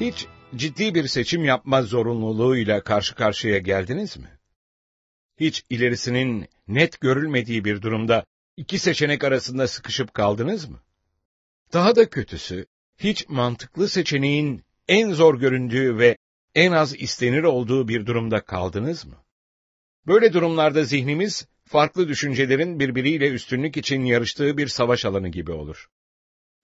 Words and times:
Hiç 0.00 0.26
ciddi 0.56 0.94
bir 0.94 1.08
seçim 1.08 1.44
yapma 1.44 1.82
zorunluluğuyla 1.82 2.84
karşı 2.84 3.14
karşıya 3.14 3.58
geldiniz 3.58 4.16
mi? 4.16 4.38
Hiç 5.40 5.64
ilerisinin 5.70 6.48
net 6.68 7.00
görülmediği 7.00 7.64
bir 7.64 7.82
durumda 7.82 8.24
iki 8.56 8.78
seçenek 8.78 9.24
arasında 9.24 9.68
sıkışıp 9.68 10.14
kaldınız 10.14 10.68
mı? 10.68 10.80
Daha 11.72 11.96
da 11.96 12.10
kötüsü, 12.10 12.66
hiç 12.98 13.28
mantıklı 13.28 13.88
seçeneğin 13.88 14.62
en 14.88 15.12
zor 15.12 15.40
göründüğü 15.40 15.98
ve 15.98 16.16
en 16.54 16.72
az 16.72 16.94
istenir 17.00 17.42
olduğu 17.42 17.88
bir 17.88 18.06
durumda 18.06 18.40
kaldınız 18.40 19.06
mı? 19.06 19.24
Böyle 20.06 20.32
durumlarda 20.32 20.84
zihnimiz, 20.84 21.46
farklı 21.64 22.08
düşüncelerin 22.08 22.80
birbiriyle 22.80 23.30
üstünlük 23.30 23.76
için 23.76 24.04
yarıştığı 24.04 24.58
bir 24.58 24.68
savaş 24.68 25.04
alanı 25.04 25.28
gibi 25.28 25.52
olur. 25.52 25.88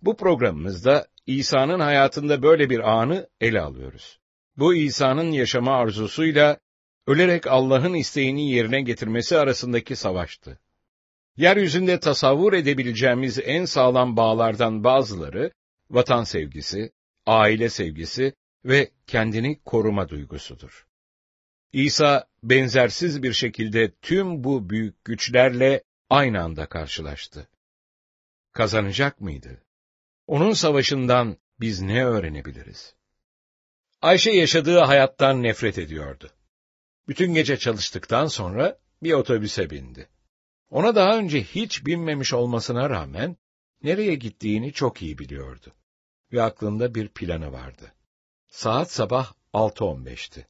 Bu 0.03 0.17
programımızda 0.17 1.07
İsa'nın 1.27 1.81
hayatında 1.81 2.43
böyle 2.43 2.71
bir 2.71 2.79
anı 2.79 3.29
ele 3.41 3.61
alıyoruz. 3.61 4.21
Bu 4.57 4.75
İsa'nın 4.75 5.33
yaşama 5.33 5.77
arzusuyla 5.77 6.59
ölerek 7.07 7.47
Allah'ın 7.47 7.95
isteğini 7.95 8.51
yerine 8.51 8.81
getirmesi 8.81 9.39
arasındaki 9.39 9.97
savaştı. 9.97 10.59
Yeryüzünde 11.37 12.01
tasavvur 12.01 12.53
edebileceğimiz 12.53 13.39
en 13.39 13.65
sağlam 13.65 14.17
bağlardan 14.17 14.85
bazıları, 14.85 15.53
vatan 15.91 16.25
sevgisi, 16.25 16.93
aile 17.27 17.69
sevgisi 17.69 18.35
ve 18.65 18.91
kendini 19.07 19.61
koruma 19.65 20.09
duygusudur. 20.09 20.87
İsa 21.73 22.27
benzersiz 22.43 23.23
bir 23.23 23.33
şekilde 23.33 23.91
tüm 24.03 24.45
bu 24.45 24.71
büyük 24.71 25.05
güçlerle 25.05 25.83
aynı 26.11 26.43
anda 26.43 26.67
karşılaştı. 26.67 27.49
Kazanacak 28.53 29.21
mıydı? 29.21 29.64
Onun 30.27 30.53
savaşından 30.53 31.37
biz 31.61 31.81
ne 31.81 32.05
öğrenebiliriz? 32.05 32.95
Ayşe 34.03 34.31
yaşadığı 34.31 34.79
hayattan 34.79 35.43
nefret 35.43 35.79
ediyordu. 35.79 36.31
Bütün 37.09 37.35
gece 37.35 37.59
çalıştıktan 37.59 38.27
sonra 38.27 38.79
bir 39.03 39.13
otobüse 39.13 39.71
bindi. 39.71 40.09
Ona 40.71 40.95
daha 40.95 41.19
önce 41.19 41.43
hiç 41.43 41.87
binmemiş 41.87 42.33
olmasına 42.33 42.91
rağmen 42.91 43.37
nereye 43.83 44.15
gittiğini 44.15 44.73
çok 44.73 45.03
iyi 45.03 45.19
biliyordu. 45.19 45.73
Ve 46.33 46.43
aklında 46.43 46.95
bir 46.95 47.09
planı 47.09 47.53
vardı. 47.53 47.95
Saat 48.49 48.93
sabah 48.93 49.33
6.15'ti. 49.55 50.47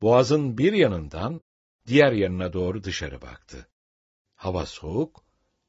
Boğazın 0.00 0.58
bir 0.58 0.72
yanından 0.72 1.40
diğer 1.86 2.12
yanına 2.12 2.52
doğru 2.52 2.84
dışarı 2.84 3.22
baktı. 3.22 3.68
Hava 4.34 4.66
soğuk 4.66 5.24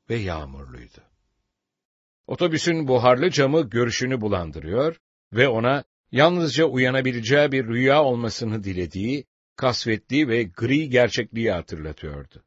ve 0.09 0.15
yağmurluydu. 0.15 1.08
Otobüsün 2.29 2.87
buharlı 2.87 3.29
camı 3.29 3.69
görüşünü 3.69 4.21
bulandırıyor 4.21 4.99
ve 5.33 5.47
ona 5.47 5.83
yalnızca 6.11 6.65
uyanabileceği 6.65 7.51
bir 7.51 7.67
rüya 7.67 8.03
olmasını 8.03 8.63
dilediği, 8.63 9.25
kasvetli 9.55 10.27
ve 10.27 10.43
gri 10.43 10.89
gerçekliği 10.89 11.51
hatırlatıyordu. 11.51 12.43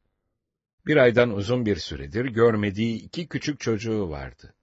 Bir 0.85 0.97
aydan 0.97 1.33
uzun 1.33 1.65
bir 1.65 1.75
süredir 1.75 2.25
görmediği 2.25 2.95
iki 2.95 3.27
küçük 3.27 3.59
çocuğu 3.59 4.09
vardı. 4.09 4.55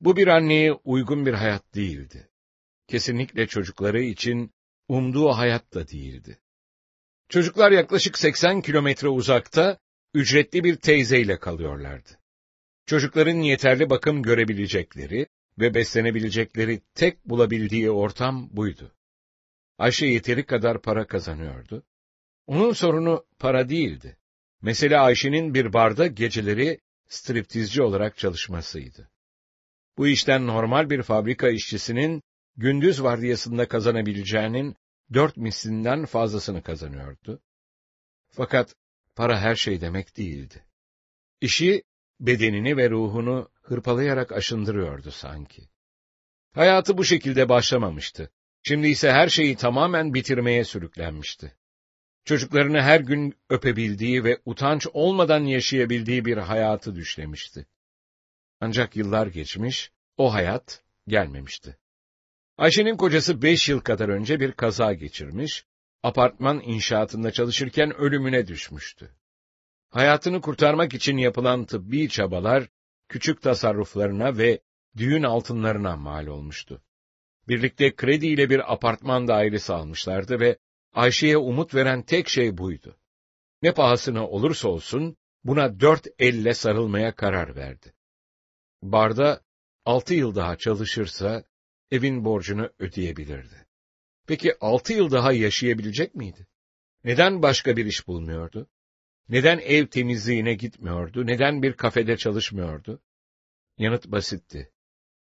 Bu 0.00 0.16
bir 0.16 0.26
anneye 0.26 0.72
uygun 0.72 1.26
bir 1.26 1.34
hayat 1.34 1.74
değildi. 1.74 2.28
Kesinlikle 2.86 3.46
çocukları 3.46 4.02
için 4.02 4.52
umduğu 4.88 5.28
hayat 5.28 5.74
da 5.74 5.88
değildi. 5.88 6.38
Çocuklar 7.28 7.70
yaklaşık 7.72 8.18
80 8.18 8.62
kilometre 8.62 9.08
uzakta, 9.08 9.78
ücretli 10.14 10.64
bir 10.64 10.76
teyzeyle 10.76 11.38
kalıyorlardı. 11.38 12.08
Çocukların 12.88 13.36
yeterli 13.36 13.90
bakım 13.90 14.22
görebilecekleri 14.22 15.26
ve 15.58 15.74
beslenebilecekleri 15.74 16.80
tek 16.94 17.24
bulabildiği 17.24 17.90
ortam 17.90 18.48
buydu. 18.52 18.94
Ayşe 19.78 20.06
yeteri 20.06 20.46
kadar 20.46 20.82
para 20.82 21.06
kazanıyordu. 21.06 21.82
Onun 22.46 22.72
sorunu 22.72 23.26
para 23.38 23.68
değildi. 23.68 24.16
Mesele 24.62 24.98
Ayşe'nin 24.98 25.54
bir 25.54 25.72
barda 25.72 26.06
geceleri 26.06 26.80
striptizci 27.08 27.82
olarak 27.82 28.18
çalışmasıydı. 28.18 29.10
Bu 29.98 30.08
işten 30.08 30.46
normal 30.46 30.90
bir 30.90 31.02
fabrika 31.02 31.48
işçisinin 31.48 32.22
gündüz 32.56 33.02
vardiyasında 33.02 33.68
kazanabileceğinin 33.68 34.76
dört 35.14 35.36
mislinden 35.36 36.04
fazlasını 36.04 36.62
kazanıyordu. 36.62 37.40
Fakat 38.28 38.74
para 39.16 39.40
her 39.40 39.54
şey 39.54 39.80
demek 39.80 40.16
değildi. 40.16 40.64
İşi, 41.40 41.82
bedenini 42.20 42.76
ve 42.76 42.90
ruhunu 42.90 43.50
hırpalayarak 43.62 44.32
aşındırıyordu 44.32 45.10
sanki. 45.10 45.68
Hayatı 46.54 46.98
bu 46.98 47.04
şekilde 47.04 47.48
başlamamıştı. 47.48 48.30
Şimdi 48.62 48.88
ise 48.88 49.12
her 49.12 49.28
şeyi 49.28 49.56
tamamen 49.56 50.14
bitirmeye 50.14 50.64
sürüklenmişti. 50.64 51.56
Çocuklarını 52.24 52.82
her 52.82 53.00
gün 53.00 53.34
öpebildiği 53.50 54.24
ve 54.24 54.38
utanç 54.44 54.86
olmadan 54.92 55.44
yaşayabildiği 55.44 56.24
bir 56.24 56.36
hayatı 56.36 56.94
düşlemişti. 56.94 57.66
Ancak 58.60 58.96
yıllar 58.96 59.26
geçmiş, 59.26 59.92
o 60.16 60.32
hayat 60.34 60.82
gelmemişti. 61.06 61.78
Ayşe'nin 62.58 62.96
kocası 62.96 63.42
beş 63.42 63.68
yıl 63.68 63.80
kadar 63.80 64.08
önce 64.08 64.40
bir 64.40 64.52
kaza 64.52 64.92
geçirmiş, 64.92 65.64
apartman 66.02 66.60
inşaatında 66.60 67.30
çalışırken 67.32 67.94
ölümüne 67.96 68.46
düşmüştü. 68.46 69.14
Hayatını 69.90 70.40
kurtarmak 70.40 70.94
için 70.94 71.16
yapılan 71.16 71.64
tıbbi 71.64 72.08
çabalar, 72.08 72.68
küçük 73.08 73.42
tasarruflarına 73.42 74.38
ve 74.38 74.60
düğün 74.96 75.22
altınlarına 75.22 75.96
mal 75.96 76.26
olmuştu. 76.26 76.82
Birlikte 77.48 77.96
krediyle 77.96 78.50
bir 78.50 78.72
apartman 78.72 79.28
dairesi 79.28 79.72
almışlardı 79.72 80.40
ve 80.40 80.58
Ayşe'ye 80.92 81.36
umut 81.36 81.74
veren 81.74 82.02
tek 82.02 82.28
şey 82.28 82.58
buydu. 82.58 82.96
Ne 83.62 83.74
pahasına 83.74 84.28
olursa 84.28 84.68
olsun, 84.68 85.16
buna 85.44 85.80
dört 85.80 86.06
elle 86.18 86.54
sarılmaya 86.54 87.14
karar 87.14 87.56
verdi. 87.56 87.94
Barda 88.82 89.42
altı 89.84 90.14
yıl 90.14 90.34
daha 90.34 90.56
çalışırsa, 90.56 91.44
evin 91.90 92.24
borcunu 92.24 92.70
ödeyebilirdi. 92.78 93.66
Peki 94.26 94.54
altı 94.60 94.92
yıl 94.92 95.10
daha 95.10 95.32
yaşayabilecek 95.32 96.14
miydi? 96.14 96.46
Neden 97.04 97.42
başka 97.42 97.76
bir 97.76 97.86
iş 97.86 98.06
bulmuyordu? 98.06 98.68
Neden 99.28 99.58
ev 99.58 99.86
temizliğine 99.86 100.54
gitmiyordu? 100.54 101.26
Neden 101.26 101.62
bir 101.62 101.72
kafede 101.72 102.16
çalışmıyordu? 102.16 103.02
Yanıt 103.78 104.06
basitti. 104.06 104.72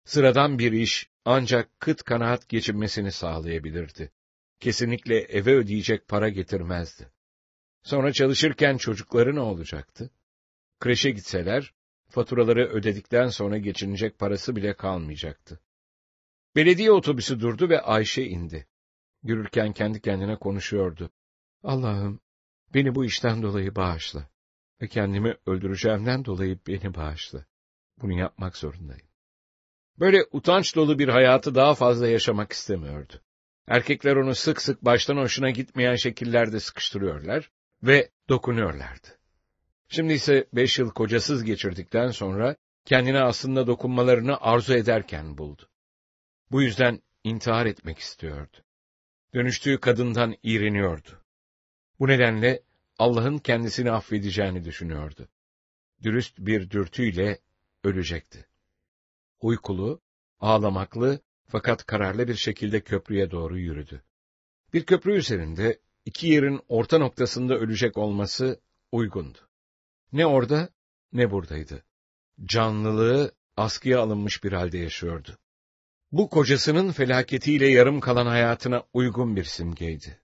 Sıradan 0.06 0.60
bir 0.60 0.72
iş 0.72 1.10
ancak 1.26 1.80
kıt 1.80 2.04
kanaat 2.04 2.50
geçinmesini 2.50 3.12
sağlayabilirdi. 3.12 4.12
Kesinlikle 4.60 5.20
eve 5.20 5.56
ödeyecek 5.56 6.08
para 6.08 6.30
getirmezdi. 6.30 7.12
Sonra 7.84 8.14
çalışırken 8.14 8.78
çocukları 8.78 9.36
ne 9.36 9.40
olacaktı? 9.40 10.10
Kreşe 10.80 11.12
gitseler, 11.12 11.74
faturaları 12.10 12.68
ödedikten 12.68 13.28
sonra 13.28 13.58
geçinecek 13.58 14.20
parası 14.20 14.56
bile 14.56 14.74
kalmayacaktı. 14.74 15.60
Belediye 16.56 16.92
otobüsü 16.92 17.40
durdu 17.40 17.70
ve 17.70 17.82
Ayşe 17.82 18.24
indi. 18.24 18.68
Yürürken 19.24 19.74
kendi 19.74 20.02
kendine 20.02 20.36
konuşuyordu. 20.36 21.10
Allah'ım, 21.64 22.20
beni 22.74 22.96
bu 22.96 23.06
işten 23.06 23.42
dolayı 23.42 23.76
bağışla 23.76 24.30
ve 24.82 24.88
kendimi 24.88 25.38
öldüreceğimden 25.46 26.26
dolayı 26.26 26.60
beni 26.68 26.94
bağışla. 26.94 27.46
Bunu 28.02 28.20
yapmak 28.20 28.58
zorundayım. 28.58 29.08
Böyle 30.00 30.26
utanç 30.32 30.76
dolu 30.76 31.00
bir 31.00 31.08
hayatı 31.08 31.56
daha 31.56 31.76
fazla 31.76 32.08
yaşamak 32.08 32.52
istemiyordu. 32.52 33.14
Erkekler 33.68 34.16
onu 34.16 34.36
sık 34.36 34.62
sık 34.62 34.86
baştan 34.86 35.18
hoşuna 35.18 35.50
gitmeyen 35.50 35.96
şekillerde 35.96 36.60
sıkıştırıyorlar 36.60 37.52
ve 37.84 38.10
dokunuyorlardı. 38.30 39.08
Şimdi 39.90 40.14
ise 40.14 40.48
beş 40.54 40.80
yıl 40.80 40.90
kocasız 40.90 41.44
geçirdikten 41.44 42.12
sonra 42.12 42.56
kendine 42.86 43.20
aslında 43.20 43.68
dokunmalarını 43.68 44.38
arzu 44.42 44.74
ederken 44.74 45.38
buldu. 45.38 45.70
Bu 46.52 46.62
yüzden 46.62 47.02
intihar 47.24 47.66
etmek 47.66 48.00
istiyordu. 48.00 48.58
Dönüştüğü 49.34 49.80
kadından 49.80 50.36
iğreniyordu. 50.44 51.27
Bu 52.00 52.08
nedenle 52.08 52.64
Allah'ın 53.00 53.38
kendisini 53.38 53.92
affedeceğini 53.92 54.64
düşünüyordu. 54.64 55.28
Dürüst 56.04 56.40
bir 56.40 56.70
dürtüyle 56.70 57.40
ölecekti. 57.84 58.46
Uykulu, 59.42 60.02
ağlamaklı 60.40 61.20
fakat 61.48 61.86
kararlı 61.86 62.28
bir 62.28 62.36
şekilde 62.36 62.82
köprüye 62.82 63.32
doğru 63.32 63.60
yürüdü. 63.60 64.04
Bir 64.74 64.86
köprü 64.86 65.18
üzerinde 65.18 65.80
iki 66.06 66.28
yerin 66.28 66.62
orta 66.68 66.98
noktasında 66.98 67.56
ölecek 67.56 67.98
olması 67.98 68.62
uygundu. 68.92 69.38
Ne 70.14 70.26
orada 70.26 70.70
ne 71.14 71.32
buradaydı. 71.32 71.84
Canlılığı 72.46 73.32
askıya 73.58 74.02
alınmış 74.02 74.44
bir 74.44 74.52
halde 74.54 74.78
yaşıyordu. 74.78 75.38
Bu 76.12 76.30
kocasının 76.30 76.92
felaketiyle 76.92 77.68
yarım 77.68 78.00
kalan 78.00 78.26
hayatına 78.26 78.84
uygun 78.94 79.36
bir 79.36 79.44
simgeydi. 79.44 80.22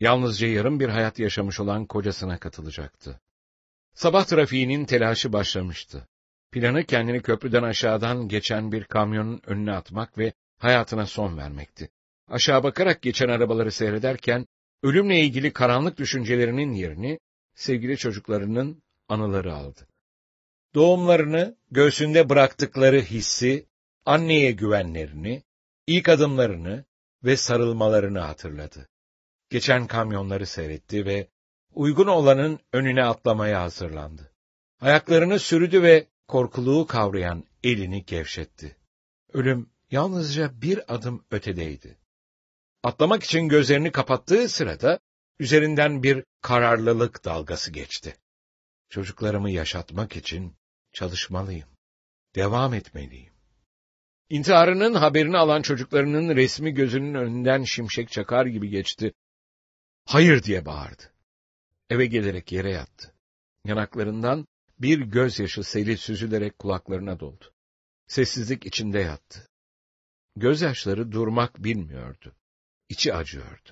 Yalnızca 0.00 0.48
yarım 0.48 0.80
bir 0.80 0.88
hayat 0.88 1.18
yaşamış 1.18 1.60
olan 1.60 1.86
kocasına 1.86 2.38
katılacaktı. 2.38 3.20
Sabah 3.94 4.24
trafiğinin 4.24 4.84
telaşı 4.84 5.32
başlamıştı. 5.32 6.08
Planı 6.52 6.84
kendini 6.84 7.22
köprüden 7.22 7.62
aşağıdan 7.62 8.28
geçen 8.28 8.72
bir 8.72 8.84
kamyonun 8.84 9.40
önüne 9.46 9.72
atmak 9.72 10.18
ve 10.18 10.32
hayatına 10.58 11.06
son 11.06 11.36
vermekti. 11.36 11.90
Aşağı 12.28 12.62
bakarak 12.62 13.02
geçen 13.02 13.28
arabaları 13.28 13.72
seyrederken, 13.72 14.46
ölümle 14.82 15.20
ilgili 15.20 15.52
karanlık 15.52 15.98
düşüncelerinin 15.98 16.72
yerini, 16.72 17.20
sevgili 17.54 17.96
çocuklarının 17.96 18.82
anıları 19.08 19.54
aldı. 19.54 19.86
Doğumlarını, 20.74 21.56
göğsünde 21.70 22.28
bıraktıkları 22.28 23.00
hissi, 23.00 23.66
anneye 24.04 24.52
güvenlerini, 24.52 25.42
ilk 25.86 26.08
adımlarını 26.08 26.84
ve 27.24 27.36
sarılmalarını 27.36 28.18
hatırladı. 28.18 28.88
Geçen 29.50 29.86
kamyonları 29.86 30.46
seyretti 30.46 31.06
ve 31.06 31.28
uygun 31.74 32.06
olanın 32.06 32.60
önüne 32.72 33.04
atlamaya 33.04 33.62
hazırlandı. 33.62 34.32
Ayaklarını 34.80 35.38
sürüdü 35.38 35.82
ve 35.82 36.06
korkuluğu 36.28 36.86
kavrayan 36.86 37.44
elini 37.62 38.04
gevşetti. 38.04 38.76
Ölüm 39.32 39.70
yalnızca 39.90 40.62
bir 40.62 40.94
adım 40.94 41.24
ötedeydi. 41.30 41.98
Atlamak 42.82 43.24
için 43.24 43.48
gözlerini 43.48 43.92
kapattığı 43.92 44.48
sırada 44.48 45.00
üzerinden 45.38 46.02
bir 46.02 46.24
kararlılık 46.42 47.24
dalgası 47.24 47.70
geçti. 47.70 48.16
Çocuklarımı 48.88 49.50
yaşatmak 49.50 50.16
için 50.16 50.56
çalışmalıyım. 50.92 51.68
Devam 52.34 52.74
etmeliyim. 52.74 53.32
İntiharının 54.28 54.94
haberini 54.94 55.38
alan 55.38 55.62
çocuklarının 55.62 56.36
resmi 56.36 56.74
gözünün 56.74 57.14
önünden 57.14 57.64
şimşek 57.64 58.10
çakar 58.10 58.46
gibi 58.46 58.68
geçti. 58.68 59.12
Hayır 60.08 60.42
diye 60.42 60.66
bağırdı. 60.66 61.02
Eve 61.90 62.06
gelerek 62.06 62.52
yere 62.52 62.70
yattı. 62.70 63.12
Yanaklarından 63.64 64.46
bir 64.78 65.00
gözyaşı 65.00 65.64
seli 65.64 65.96
süzülerek 65.96 66.58
kulaklarına 66.58 67.20
doldu. 67.20 67.52
Sessizlik 68.06 68.66
içinde 68.66 68.98
yattı. 68.98 69.48
Gözyaşları 70.36 71.12
durmak 71.12 71.64
bilmiyordu. 71.64 72.36
İçi 72.88 73.14
acıyordu. 73.14 73.70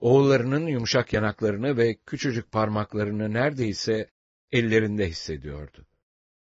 Oğullarının 0.00 0.66
yumuşak 0.66 1.12
yanaklarını 1.12 1.76
ve 1.76 1.96
küçücük 2.06 2.52
parmaklarını 2.52 3.32
neredeyse 3.32 4.10
ellerinde 4.52 5.08
hissediyordu. 5.08 5.86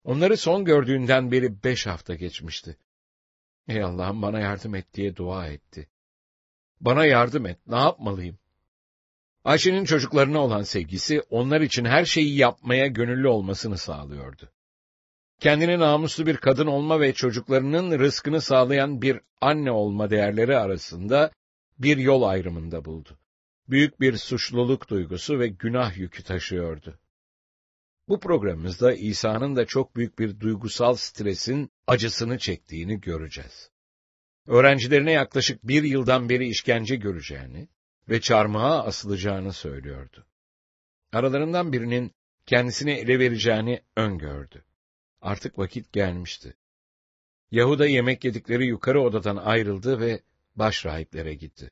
Onları 0.04 0.36
son 0.36 0.64
gördüğünden 0.64 1.32
beri 1.32 1.62
beş 1.64 1.86
hafta 1.86 2.14
geçmişti. 2.14 2.76
Ey 3.68 3.82
Allah'ım 3.82 4.22
bana 4.22 4.40
yardım 4.40 4.74
et 4.74 4.94
diye 4.94 5.16
dua 5.16 5.46
etti. 5.46 5.88
Bana 6.80 7.06
yardım 7.06 7.46
et, 7.46 7.58
ne 7.66 7.76
yapmalıyım? 7.76 8.41
Ayşe'nin 9.44 9.84
çocuklarına 9.84 10.38
olan 10.38 10.62
sevgisi, 10.62 11.22
onlar 11.30 11.60
için 11.60 11.84
her 11.84 12.04
şeyi 12.04 12.36
yapmaya 12.36 12.86
gönüllü 12.86 13.28
olmasını 13.28 13.78
sağlıyordu. 13.78 14.52
Kendini 15.40 15.78
namuslu 15.78 16.26
bir 16.26 16.36
kadın 16.36 16.66
olma 16.66 17.00
ve 17.00 17.12
çocuklarının 17.12 17.98
rızkını 17.98 18.40
sağlayan 18.40 19.02
bir 19.02 19.20
anne 19.40 19.70
olma 19.70 20.10
değerleri 20.10 20.56
arasında 20.56 21.30
bir 21.78 21.96
yol 21.96 22.22
ayrımında 22.22 22.84
buldu. 22.84 23.18
Büyük 23.68 24.00
bir 24.00 24.16
suçluluk 24.16 24.88
duygusu 24.88 25.38
ve 25.38 25.48
günah 25.48 25.96
yükü 25.96 26.22
taşıyordu. 26.22 26.98
Bu 28.08 28.20
programımızda 28.20 28.94
İsa'nın 28.94 29.56
da 29.56 29.66
çok 29.66 29.96
büyük 29.96 30.18
bir 30.18 30.40
duygusal 30.40 30.94
stresin 30.94 31.70
acısını 31.86 32.38
çektiğini 32.38 33.00
göreceğiz. 33.00 33.70
Öğrencilerine 34.46 35.12
yaklaşık 35.12 35.68
bir 35.68 35.82
yıldan 35.82 36.28
beri 36.28 36.48
işkence 36.48 36.96
göreceğini 36.96 37.68
ve 38.08 38.20
çarmıha 38.20 38.84
asılacağını 38.84 39.52
söylüyordu. 39.52 40.26
Aralarından 41.12 41.72
birinin 41.72 42.12
kendisini 42.46 42.90
ele 42.92 43.18
vereceğini 43.18 43.82
öngördü. 43.96 44.64
Artık 45.20 45.58
vakit 45.58 45.92
gelmişti. 45.92 46.54
Yahuda 47.50 47.86
yemek 47.86 48.24
yedikleri 48.24 48.66
yukarı 48.66 49.00
odadan 49.00 49.36
ayrıldı 49.36 50.00
ve 50.00 50.22
başrahiplere 50.56 51.34
gitti. 51.34 51.70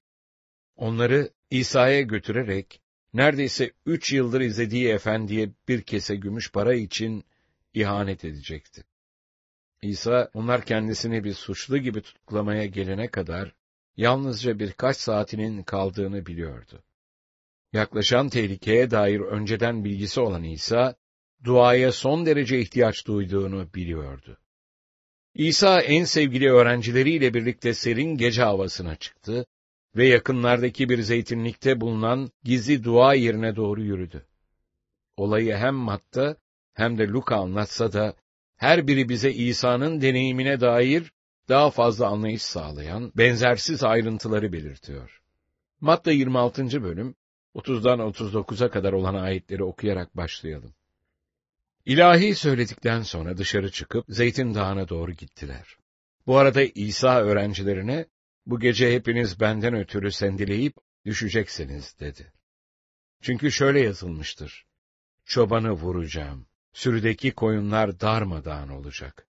Onları 0.77 1.31
İsa'ya 1.50 2.00
götürerek 2.00 2.81
neredeyse 3.15 3.73
üç 3.87 4.12
yıldır 4.12 4.41
izlediği 4.41 4.88
efendiye 4.88 5.50
bir 5.69 5.83
kese 5.83 6.17
gümüş 6.17 6.53
para 6.53 6.75
için 6.75 7.25
ihanet 7.75 8.25
edecekti. 8.25 8.85
İsa, 9.83 10.31
onlar 10.35 10.65
kendisini 10.65 11.25
bir 11.25 11.35
suçlu 11.35 11.79
gibi 11.79 12.03
tutuklamaya 12.03 12.67
gelene 12.67 13.09
kadar, 13.09 13.55
yalnızca 13.96 14.58
birkaç 14.58 14.96
saatinin 14.96 15.62
kaldığını 15.62 16.26
biliyordu. 16.26 16.82
Yaklaşan 17.72 18.28
tehlikeye 18.28 18.90
dair 18.90 19.20
önceden 19.20 19.84
bilgisi 19.84 20.20
olan 20.20 20.44
İsa, 20.44 20.94
duaya 21.44 21.92
son 21.92 22.26
derece 22.26 22.58
ihtiyaç 22.58 23.06
duyduğunu 23.06 23.75
biliyordu. 23.75 24.38
İsa 25.34 25.81
en 25.81 26.04
sevgili 26.04 26.50
öğrencileriyle 26.50 27.34
birlikte 27.34 27.75
serin 27.75 28.16
gece 28.16 28.42
havasına 28.42 28.96
çıktı 28.96 29.46
ve 29.96 30.06
yakınlardaki 30.06 30.88
bir 30.88 31.02
zeytinlikte 31.02 31.81
bulunan 31.81 32.31
gizli 32.44 32.84
dua 32.84 33.14
yerine 33.14 33.56
doğru 33.56 33.82
yürüdü. 33.82 34.26
Olayı 35.16 35.56
hem 35.56 35.75
Matta 35.75 36.37
hem 36.75 36.98
de 36.98 37.08
Luka 37.08 37.37
anlatsa 37.37 37.92
da 37.92 38.14
her 38.56 38.87
biri 38.87 39.08
bize 39.08 39.32
İsa'nın 39.32 40.00
deneyimine 40.00 40.60
dair 40.60 41.12
daha 41.50 41.70
fazla 41.70 42.06
anlayış 42.06 42.43
sağlayan 42.43 43.12
benzersiz 43.17 43.82
ayrıntıları 43.82 44.52
belirtiyor. 44.52 45.23
Matta 45.81 46.12
26. 46.12 46.82
bölüm 46.82 47.14
30'dan 47.54 47.99
39'a 47.99 48.71
kadar 48.71 48.92
olan 48.92 49.14
ayetleri 49.14 49.64
okuyarak 49.64 50.16
başlayalım. 50.16 50.75
İlahi 51.85 52.35
söyledikten 52.35 53.02
sonra 53.02 53.37
dışarı 53.37 53.71
çıkıp 53.71 54.04
Zeytin 54.09 54.54
Dağı'na 54.54 54.88
doğru 54.88 55.12
gittiler. 55.12 55.76
Bu 56.26 56.37
arada 56.38 56.62
İsa 56.62 57.21
öğrencilerine 57.21 58.07
bu 58.47 58.61
gece 58.61 58.95
hepiniz 58.95 59.40
benden 59.40 59.75
ötürü 59.75 60.12
sendeleyip 60.12 60.76
düşeceksiniz 61.07 61.97
dedi. 62.00 62.33
Çünkü 63.21 63.52
şöyle 63.52 63.80
yazılmıştır. 63.80 64.66
Çobanı 65.25 65.73
vuracağım. 65.73 66.47
Sürüdeki 66.73 67.30
koyunlar 67.30 68.00
darmadağın 68.00 68.69
olacak. 68.69 69.29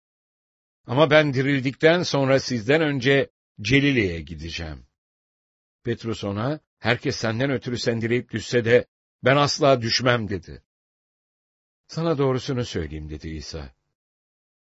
Ama 0.89 1.11
ben 1.11 1.35
dirildikten 1.35 2.03
sonra 2.03 2.41
sizden 2.41 2.81
önce 2.81 3.31
Celile'ye 3.61 4.21
gideceğim. 4.21 4.87
Petrus 5.85 6.25
ona, 6.25 6.61
herkes 6.79 7.17
senden 7.17 7.51
ötürü 7.51 7.79
sendeleyip 7.79 8.31
düşse 8.31 8.65
de 8.65 8.87
ben 9.25 9.37
asla 9.37 9.83
düşmem 9.83 10.29
dedi. 10.29 10.63
Sana 11.87 12.19
doğrusunu 12.19 12.65
söyleyeyim 12.65 13.11
dedi 13.11 13.29
İsa. 13.29 13.73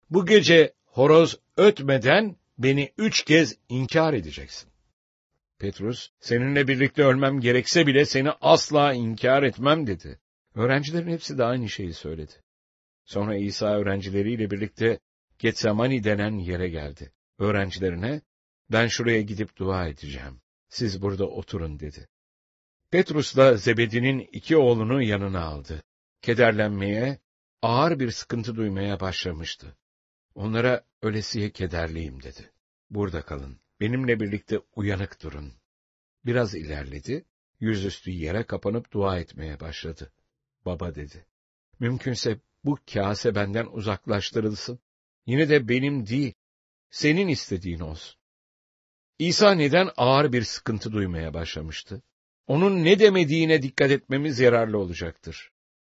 Bu 0.10 0.26
gece 0.26 0.74
horoz 0.86 1.40
ötmeden 1.58 2.36
beni 2.58 2.94
üç 2.98 3.24
kez 3.24 3.58
inkar 3.70 4.14
edeceksin. 4.14 4.70
Petrus, 5.60 6.10
seninle 6.20 6.68
birlikte 6.68 7.04
ölmem 7.04 7.40
gerekse 7.40 7.88
bile 7.88 8.06
seni 8.06 8.32
asla 8.32 8.94
inkar 8.94 9.44
etmem 9.44 9.88
dedi. 9.88 10.20
Öğrencilerin 10.56 11.12
hepsi 11.12 11.38
de 11.38 11.44
aynı 11.44 11.70
şeyi 11.70 11.94
söyledi. 11.94 12.34
Sonra 13.06 13.36
İsa 13.36 13.78
öğrencileriyle 13.78 14.52
birlikte 14.52 15.00
Getsemani 15.40 16.04
denen 16.04 16.38
yere 16.38 16.70
geldi. 16.70 17.12
Öğrencilerine, 17.40 18.22
ben 18.72 18.88
şuraya 18.88 19.22
gidip 19.22 19.58
dua 19.58 19.88
edeceğim. 19.88 20.42
Siz 20.70 21.02
burada 21.02 21.26
oturun 21.28 21.80
dedi. 21.80 22.08
Petrus'la 22.92 23.58
Zebedi'nin 23.58 24.30
iki 24.32 24.58
oğlunu 24.58 25.02
yanına 25.02 25.42
aldı. 25.42 25.84
Kederlenmeye, 26.22 27.20
ağır 27.62 28.00
bir 28.00 28.12
sıkıntı 28.12 28.56
duymaya 28.56 29.00
başlamıştı. 29.00 29.78
Onlara 30.36 30.86
ölesiye 31.02 31.52
kederliyim 31.52 32.24
dedi. 32.24 32.52
Burada 32.90 33.22
kalın, 33.22 33.60
benimle 33.80 34.20
birlikte 34.20 34.60
uyanık 34.76 35.24
durun. 35.24 35.54
Biraz 36.26 36.56
ilerledi, 36.56 37.26
yüzüstü 37.60 38.12
yere 38.12 38.44
kapanıp 38.44 38.92
dua 38.92 39.20
etmeye 39.20 39.60
başladı. 39.60 40.12
Baba 40.66 40.96
dedi, 40.96 41.26
mümkünse 41.80 42.40
bu 42.66 42.78
kase 42.94 43.36
benden 43.36 43.66
uzaklaştırılsın. 43.66 44.80
Yine 45.28 45.50
de 45.50 45.68
benim 45.68 46.08
değil, 46.08 46.34
senin 46.90 47.28
istediğin 47.28 47.80
olsun. 47.80 48.20
İsa 49.20 49.52
neden 49.52 49.90
ağır 49.98 50.34
bir 50.34 50.44
sıkıntı 50.44 50.92
duymaya 50.92 51.34
başlamıştı? 51.34 52.02
Onun 52.48 52.84
ne 52.84 53.00
demediğine 53.00 53.62
dikkat 53.62 53.92
etmemiz 53.92 54.40
yararlı 54.40 54.78
olacaktır. 54.78 55.52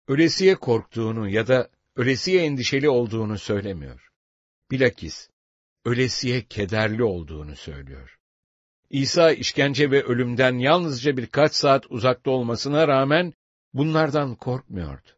Ölesiye 0.09 0.55
korktuğunu 0.55 1.29
ya 1.29 1.47
da 1.47 1.71
ölesiye 1.97 2.43
endişeli 2.43 2.89
olduğunu 2.89 3.39
söylemiyor. 3.39 4.11
Bilakis, 4.71 5.31
ölesiye 5.85 6.45
kederli 6.45 7.05
olduğunu 7.05 7.57
söylüyor. 7.57 8.19
İsa 8.91 9.33
işkence 9.33 9.91
ve 9.91 10.03
ölümden 10.03 10.59
yalnızca 10.59 11.17
birkaç 11.17 11.55
saat 11.55 11.91
uzakta 11.91 12.31
olmasına 12.31 12.89
rağmen 12.89 13.33
bunlardan 13.75 14.35
korkmuyordu. 14.35 15.09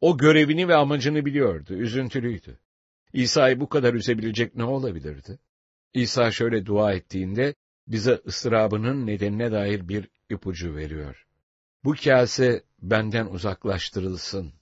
O 0.00 0.18
görevini 0.18 0.68
ve 0.68 0.74
amacını 0.74 1.24
biliyordu, 1.26 1.74
üzüntülüydü. 1.74 2.60
İsa'yı 3.12 3.60
bu 3.60 3.68
kadar 3.68 3.94
üzebilecek 3.94 4.56
ne 4.56 4.64
olabilirdi? 4.64 5.38
İsa 5.94 6.30
şöyle 6.30 6.66
dua 6.66 6.92
ettiğinde 6.92 7.54
bize 7.86 8.20
ıstırabının 8.26 9.06
nedenine 9.06 9.52
dair 9.52 9.88
bir 9.88 10.08
ipucu 10.30 10.76
veriyor. 10.76 11.26
Bu 11.84 11.94
kase 12.04 12.62
benden 12.82 13.26
uzaklaştırılsın. 13.26 14.52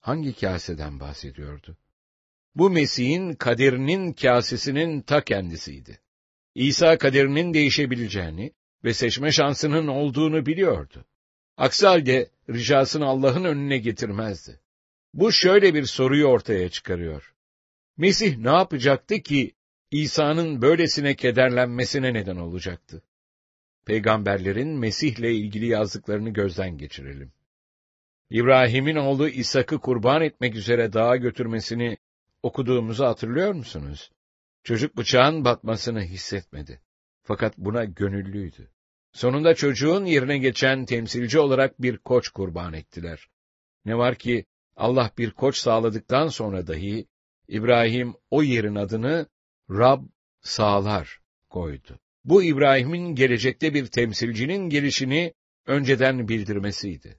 Hangi 0.00 0.40
kaseden 0.40 1.00
bahsediyordu? 1.00 1.76
Bu 2.54 2.70
Mesih'in 2.70 3.34
kaderinin 3.34 4.12
kasesinin 4.12 5.00
ta 5.00 5.24
kendisiydi. 5.24 6.00
İsa 6.54 6.98
kaderinin 6.98 7.54
değişebileceğini 7.54 8.52
ve 8.84 8.94
seçme 8.94 9.32
şansının 9.32 9.86
olduğunu 9.86 10.46
biliyordu. 10.46 11.04
Aksi 11.56 11.86
halde 11.86 12.30
ricasını 12.50 13.06
Allah'ın 13.06 13.44
önüne 13.44 13.78
getirmezdi. 13.78 14.60
Bu 15.14 15.32
şöyle 15.32 15.74
bir 15.74 15.84
soruyu 15.84 16.26
ortaya 16.26 16.68
çıkarıyor. 16.68 17.31
Mesih 17.96 18.36
ne 18.36 18.50
yapacaktı 18.50 19.20
ki 19.20 19.52
İsa'nın 19.90 20.62
böylesine 20.62 21.16
kederlenmesine 21.16 22.14
neden 22.14 22.36
olacaktı? 22.36 23.02
Peygamberlerin 23.84 24.68
Mesih'le 24.68 25.24
ilgili 25.24 25.66
yazdıklarını 25.66 26.30
gözden 26.30 26.78
geçirelim. 26.78 27.32
İbrahim'in 28.30 28.96
oğlu 28.96 29.28
İshak'ı 29.28 29.78
kurban 29.78 30.22
etmek 30.22 30.54
üzere 30.54 30.92
dağa 30.92 31.16
götürmesini 31.16 31.98
okuduğumuzu 32.42 33.04
hatırlıyor 33.04 33.52
musunuz? 33.52 34.10
Çocuk 34.64 34.96
bıçağın 34.96 35.44
batmasını 35.44 36.02
hissetmedi. 36.02 36.80
Fakat 37.22 37.58
buna 37.58 37.84
gönüllüydü. 37.84 38.70
Sonunda 39.12 39.54
çocuğun 39.54 40.04
yerine 40.04 40.38
geçen 40.38 40.84
temsilci 40.84 41.38
olarak 41.38 41.82
bir 41.82 41.98
koç 41.98 42.28
kurban 42.28 42.72
ettiler. 42.72 43.28
Ne 43.84 43.98
var 43.98 44.14
ki 44.14 44.44
Allah 44.76 45.10
bir 45.18 45.30
koç 45.30 45.56
sağladıktan 45.56 46.28
sonra 46.28 46.66
dahi 46.66 47.06
İbrahim 47.48 48.14
o 48.30 48.42
yerin 48.42 48.74
adını 48.74 49.26
Rab 49.70 50.02
sağlar 50.40 51.20
koydu. 51.50 51.98
Bu 52.24 52.42
İbrahim'in 52.42 53.14
gelecekte 53.14 53.74
bir 53.74 53.86
temsilcinin 53.86 54.68
gelişini 54.68 55.34
önceden 55.66 56.28
bildirmesiydi. 56.28 57.18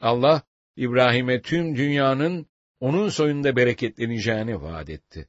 Allah 0.00 0.42
İbrahim'e 0.76 1.42
tüm 1.42 1.76
dünyanın 1.76 2.46
onun 2.80 3.08
soyunda 3.08 3.56
bereketleneceğini 3.56 4.62
vaat 4.62 4.90
etti. 4.90 5.28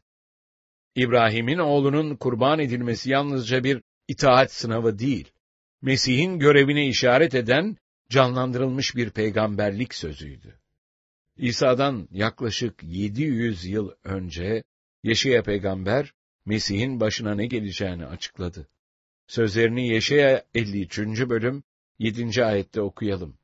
İbrahim'in 0.95 1.57
oğlunun 1.57 2.15
kurban 2.15 2.59
edilmesi 2.59 3.09
yalnızca 3.09 3.63
bir 3.63 3.81
itaat 4.07 4.51
sınavı 4.51 4.99
değil, 4.99 5.31
Mesih'in 5.81 6.39
görevine 6.39 6.87
işaret 6.87 7.35
eden 7.35 7.77
canlandırılmış 8.09 8.95
bir 8.95 9.09
peygamberlik 9.09 9.95
sözüydü. 9.95 10.60
İsa'dan 11.41 12.07
yaklaşık 12.11 12.83
700 12.83 13.65
yıl 13.65 13.91
önce 14.03 14.63
Yeşaya 15.03 15.43
peygamber 15.43 16.13
Mesih'in 16.45 16.99
başına 16.99 17.35
ne 17.35 17.45
geleceğini 17.45 18.05
açıkladı. 18.05 18.67
Sözlerini 19.27 19.87
Yeşaya 19.87 20.45
53. 20.53 20.99
bölüm 20.99 21.63
7. 21.99 22.45
ayette 22.45 22.81
okuyalım. 22.81 23.37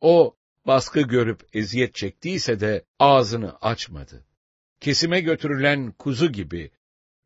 O 0.00 0.36
baskı 0.66 1.00
görüp 1.00 1.48
eziyet 1.52 1.94
çektiyse 1.94 2.60
de 2.60 2.84
ağzını 2.98 3.56
açmadı. 3.56 4.24
Kesime 4.80 5.20
götürülen 5.20 5.92
kuzu 5.92 6.32
gibi, 6.32 6.70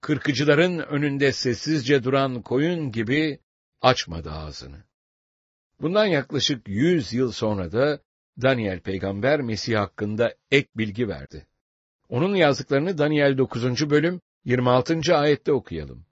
kırkıcıların 0.00 0.78
önünde 0.78 1.32
sessizce 1.32 2.04
duran 2.04 2.42
koyun 2.42 2.92
gibi 2.92 3.38
açmadı 3.80 4.30
ağzını. 4.30 4.84
Bundan 5.80 6.06
yaklaşık 6.06 6.68
yüz 6.68 7.12
yıl 7.12 7.32
sonra 7.32 7.72
da 7.72 8.00
Daniel 8.42 8.80
peygamber 8.80 9.40
Mesih 9.40 9.76
hakkında 9.76 10.34
ek 10.50 10.68
bilgi 10.76 11.08
verdi. 11.08 11.46
Onun 12.08 12.34
yazdıklarını 12.34 12.98
Daniel 12.98 13.38
9. 13.38 13.90
bölüm 13.90 14.20
26. 14.44 15.16
ayette 15.16 15.52
okuyalım. 15.52 16.06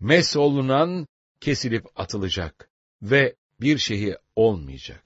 Mes 0.00 0.36
olunan 0.36 1.06
kesilip 1.40 1.86
atılacak 1.96 2.70
ve 3.02 3.36
bir 3.60 3.78
şeyi 3.78 4.16
olmayacak. 4.36 5.04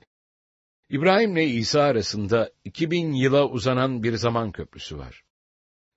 İbrahim 0.91 1.37
ile 1.37 1.45
İsa 1.45 1.83
arasında 1.83 2.53
2000 2.65 3.13
yıla 3.13 3.49
uzanan 3.49 4.03
bir 4.03 4.15
zaman 4.17 4.53
köprüsü 4.53 4.99
var. 4.99 5.23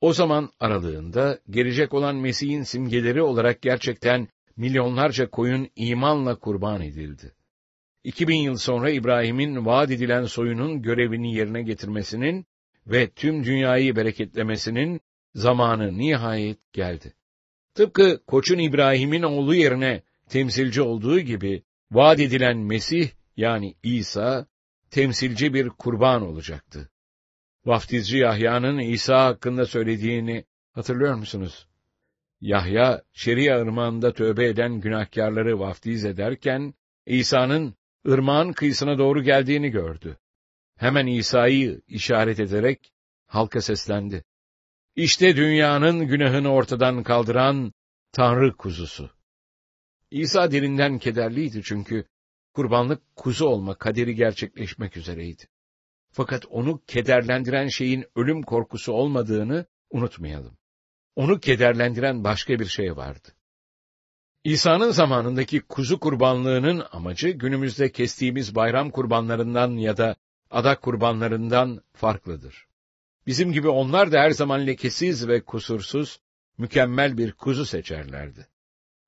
O 0.01 0.13
zaman 0.13 0.49
aralığında 0.59 1.39
gelecek 1.49 1.93
olan 1.93 2.15
Mesih'in 2.15 2.63
simgeleri 2.63 3.21
olarak 3.21 3.61
gerçekten 3.61 4.27
milyonlarca 4.57 5.29
koyun 5.29 5.69
imanla 5.75 6.39
kurban 6.39 6.81
edildi. 6.81 7.36
2000 8.07 8.35
yıl 8.35 8.55
sonra 8.55 8.89
İbrahim'in 8.89 9.65
vaat 9.65 9.91
edilen 9.91 10.25
soyunun 10.25 10.81
görevini 10.81 11.35
yerine 11.35 11.63
getirmesinin 11.63 12.45
ve 12.87 13.09
tüm 13.09 13.43
dünyayı 13.43 13.95
bereketlemesinin 13.95 15.01
zamanı 15.35 15.97
nihayet 15.97 16.73
geldi. 16.73 17.13
Tıpkı 17.73 18.25
koçun 18.27 18.59
İbrahim'in 18.59 19.23
oğlu 19.23 19.55
yerine 19.55 20.01
temsilci 20.29 20.81
olduğu 20.81 21.19
gibi, 21.19 21.63
vaat 21.91 22.19
edilen 22.19 22.57
Mesih, 22.57 23.09
yani 23.37 23.75
İsa, 23.83 24.47
temsilci 24.89 25.53
bir 25.53 25.69
kurban 25.69 26.21
olacaktı. 26.21 26.89
Vaftizci 27.65 28.17
Yahya'nın 28.17 28.79
İsa 28.79 29.25
hakkında 29.25 29.65
söylediğini 29.65 30.45
hatırlıyor 30.71 31.15
musunuz? 31.15 31.67
Yahya, 32.41 33.01
Şeria 33.13 33.61
ırmağında 33.61 34.13
tövbe 34.13 34.47
eden 34.47 34.81
günahkarları 34.81 35.59
vaftiz 35.59 36.05
ederken, 36.05 36.73
İsa'nın 37.05 37.76
ırmağın 38.07 38.53
kıyısına 38.53 38.97
doğru 38.97 39.23
geldiğini 39.23 39.69
gördü. 39.69 40.17
Hemen 40.75 41.07
İsa'yı 41.07 41.81
işaret 41.87 42.39
ederek 42.39 42.91
halka 43.25 43.61
seslendi. 43.61 44.23
İşte 44.95 45.35
dünyanın 45.35 46.07
günahını 46.07 46.49
ortadan 46.49 47.03
kaldıran 47.03 47.73
Tanrı 48.11 48.57
kuzusu. 48.57 49.11
İsa 50.11 50.51
derinden 50.51 50.99
kederliydi 50.99 51.61
çünkü 51.63 52.05
kurbanlık 52.53 53.15
kuzu 53.15 53.45
olma 53.45 53.75
kaderi 53.75 54.15
gerçekleşmek 54.15 54.97
üzereydi. 54.97 55.47
Fakat 56.11 56.45
onu 56.45 56.81
kederlendiren 56.87 57.67
şeyin 57.67 58.05
ölüm 58.15 58.43
korkusu 58.43 58.93
olmadığını 58.93 59.65
unutmayalım. 59.89 60.57
Onu 61.15 61.39
kederlendiren 61.39 62.23
başka 62.23 62.59
bir 62.59 62.65
şey 62.65 62.95
vardı. 62.95 63.36
İsa'nın 64.43 64.91
zamanındaki 64.91 65.61
kuzu 65.61 65.99
kurbanlığının 65.99 66.83
amacı 66.91 67.29
günümüzde 67.29 67.91
kestiğimiz 67.91 68.55
bayram 68.55 68.91
kurbanlarından 68.91 69.71
ya 69.71 69.97
da 69.97 70.15
adak 70.51 70.81
kurbanlarından 70.81 71.81
farklıdır. 71.93 72.67
Bizim 73.27 73.51
gibi 73.51 73.67
onlar 73.67 74.11
da 74.11 74.19
her 74.19 74.31
zaman 74.31 74.67
lekesiz 74.67 75.27
ve 75.27 75.41
kusursuz, 75.41 76.19
mükemmel 76.57 77.17
bir 77.17 77.31
kuzu 77.31 77.65
seçerlerdi. 77.65 78.47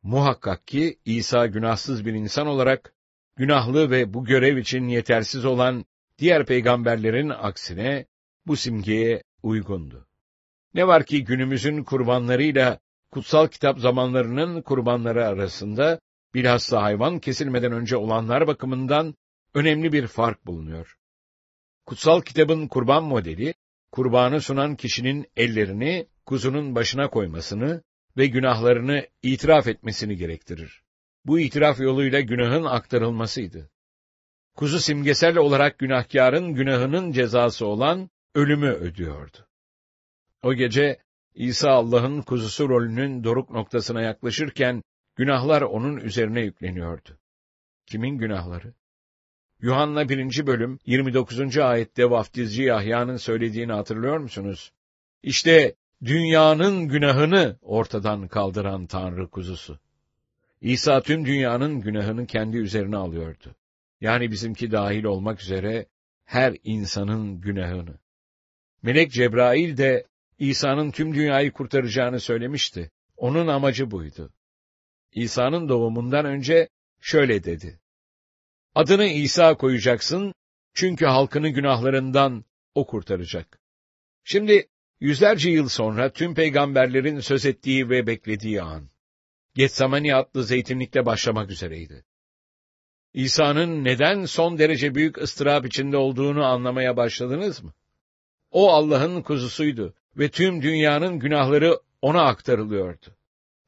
Muhakkak 0.03 0.67
ki 0.67 1.00
İsa 1.05 1.45
günahsız 1.45 2.05
bir 2.05 2.13
insan 2.13 2.48
olarak, 2.48 2.93
günahlı 3.36 3.91
ve 3.91 4.13
bu 4.13 4.25
görev 4.25 4.57
için 4.57 4.88
yetersiz 4.88 5.45
olan 5.45 5.86
diğer 6.17 6.45
peygamberlerin 6.45 7.29
aksine 7.29 8.05
bu 8.48 8.55
simgeye 8.55 9.24
uygundu. 9.43 10.07
Ne 10.74 10.88
var 10.88 11.05
ki 11.05 11.24
günümüzün 11.24 11.83
kurbanlarıyla 11.83 12.79
kutsal 13.11 13.47
kitap 13.47 13.79
zamanlarının 13.79 14.61
kurbanları 14.61 15.27
arasında 15.27 15.99
bilhassa 16.33 16.81
hayvan 16.81 17.19
kesilmeden 17.19 17.71
önce 17.71 17.97
olanlar 17.97 18.47
bakımından 18.47 19.15
önemli 19.53 19.91
bir 19.91 20.07
fark 20.07 20.45
bulunuyor. 20.45 20.97
Kutsal 21.85 22.21
kitabın 22.21 22.67
kurban 22.67 23.03
modeli, 23.03 23.53
kurbanı 23.91 24.41
sunan 24.41 24.75
kişinin 24.75 25.27
ellerini 25.37 26.07
kuzunun 26.25 26.75
başına 26.75 27.09
koymasını 27.09 27.83
ve 28.17 28.27
günahlarını 28.27 29.07
itiraf 29.23 29.67
etmesini 29.67 30.17
gerektirir. 30.17 30.83
Bu 31.25 31.39
itiraf 31.39 31.79
yoluyla 31.79 32.19
günahın 32.19 32.63
aktarılmasıydı. 32.63 33.69
Kuzu 34.55 34.79
simgesel 34.79 35.37
olarak 35.37 35.79
günahkarın 35.79 36.53
günahının 36.53 37.11
cezası 37.11 37.65
olan 37.65 38.09
ölümü 38.35 38.69
ödüyordu. 38.69 39.37
O 40.43 40.53
gece 40.53 40.99
İsa 41.36 41.71
Allah'ın 41.71 42.21
kuzusu 42.21 42.69
rolünün 42.69 43.24
doruk 43.24 43.50
noktasına 43.50 44.01
yaklaşırken 44.01 44.83
günahlar 45.15 45.62
onun 45.62 45.98
üzerine 45.98 46.41
yükleniyordu. 46.41 47.17
Kimin 47.86 48.17
günahları? 48.17 48.74
Yuhanna 49.62 50.09
1. 50.09 50.48
bölüm 50.48 50.79
29. 50.86 51.57
ayette 51.57 52.09
vaftizci 52.09 52.63
Yahya'nın 52.63 53.17
söylediğini 53.17 53.71
hatırlıyor 53.71 54.17
musunuz? 54.17 54.71
İşte 55.24 55.75
dünyanın 56.05 56.88
günahını 56.88 57.57
ortadan 57.62 58.27
kaldıran 58.27 58.86
Tanrı 58.86 59.29
kuzusu. 59.29 59.79
İsa 60.62 61.01
tüm 61.01 61.25
dünyanın 61.25 61.81
günahını 61.81 62.25
kendi 62.25 62.57
üzerine 62.57 62.98
alıyordu. 62.98 63.55
Yani 64.01 64.31
bizimki 64.31 64.71
dahil 64.71 65.03
olmak 65.03 65.41
üzere 65.41 65.86
her 66.25 66.57
insanın 66.63 67.41
günahını. 67.41 68.00
Melek 68.83 69.12
Cebrail 69.12 69.77
de 69.77 70.08
İsa'nın 70.39 70.91
tüm 70.91 71.15
dünyayı 71.15 71.51
kurtaracağını 71.51 72.19
söylemişti. 72.19 72.91
Onun 73.17 73.48
amacı 73.48 73.91
buydu. 73.91 74.34
İsa'nın 75.12 75.69
doğumundan 75.69 76.25
önce 76.25 76.69
şöyle 77.00 77.43
dedi. 77.43 77.79
Adını 78.75 79.05
İsa 79.05 79.58
koyacaksın 79.58 80.34
çünkü 80.74 81.05
halkını 81.05 81.50
günahlarından 81.50 82.46
o 82.75 82.88
kurtaracak. 82.88 83.60
Şimdi 84.24 84.67
yüzlerce 85.00 85.50
yıl 85.50 85.69
sonra 85.69 86.13
tüm 86.13 86.36
peygamberlerin 86.36 87.19
söz 87.19 87.46
ettiği 87.46 87.89
ve 87.89 88.08
beklediği 88.08 88.62
an. 88.62 88.89
Getsemani 89.55 90.15
adlı 90.15 90.43
zeytinlikte 90.43 91.05
başlamak 91.05 91.51
üzereydi. 91.51 92.05
İsa'nın 93.13 93.84
neden 93.84 94.25
son 94.25 94.58
derece 94.58 94.96
büyük 94.96 95.17
ıstırap 95.17 95.65
içinde 95.65 95.98
olduğunu 95.98 96.46
anlamaya 96.46 96.98
başladınız 96.98 97.63
mı? 97.63 97.74
O 98.51 98.72
Allah'ın 98.72 99.22
kuzusuydu 99.22 99.96
ve 100.19 100.29
tüm 100.29 100.61
dünyanın 100.61 101.19
günahları 101.19 101.79
ona 102.01 102.21
aktarılıyordu. 102.21 103.05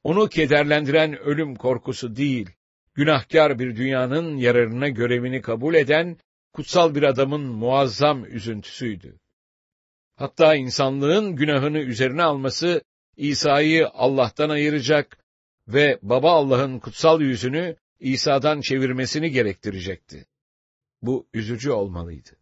Onu 0.04 0.30
kederlendiren 0.30 1.20
ölüm 1.20 1.56
korkusu 1.56 2.16
değil, 2.16 2.50
günahkar 2.94 3.60
bir 3.60 3.76
dünyanın 3.76 4.38
yararına 4.38 4.90
görevini 4.90 5.42
kabul 5.42 5.76
eden 5.76 6.18
kutsal 6.54 6.96
bir 6.96 7.04
adamın 7.04 7.42
muazzam 7.42 8.26
üzüntüsüydü. 8.26 9.20
Hatta 10.16 10.56
insanlığın 10.56 11.36
günahını 11.36 11.80
üzerine 11.80 12.24
alması 12.24 12.82
İsa'yı 13.18 13.88
Allah'tan 13.90 14.50
ayıracak 14.50 15.18
ve 15.68 16.00
Baba 16.02 16.32
Allah'ın 16.32 16.80
kutsal 16.80 17.22
yüzünü 17.22 17.76
İsa'dan 18.00 18.62
çevirmesini 18.62 19.32
gerektirecekti. 19.32 20.26
Bu 21.02 21.28
üzücü 21.34 21.72
olmalıydı. 21.72 22.41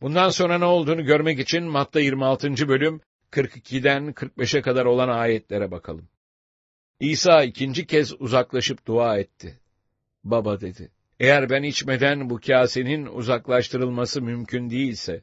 Bundan 0.00 0.30
sonra 0.30 0.58
ne 0.58 0.64
olduğunu 0.64 1.04
görmek 1.04 1.38
için 1.38 1.64
Matta 1.64 2.00
26. 2.00 2.68
bölüm 2.68 3.00
42'den 3.30 4.12
45'e 4.12 4.62
kadar 4.62 4.84
olan 4.84 5.08
ayetlere 5.08 5.70
bakalım. 5.70 6.08
İsa 7.00 7.44
ikinci 7.44 7.86
kez 7.86 8.20
uzaklaşıp 8.20 8.86
dua 8.86 9.18
etti. 9.18 9.60
Baba 10.24 10.60
dedi, 10.60 10.90
eğer 11.20 11.50
ben 11.50 11.62
içmeden 11.62 12.30
bu 12.30 12.40
kasenin 12.40 13.06
uzaklaştırılması 13.06 14.22
mümkün 14.22 14.70
değilse, 14.70 15.22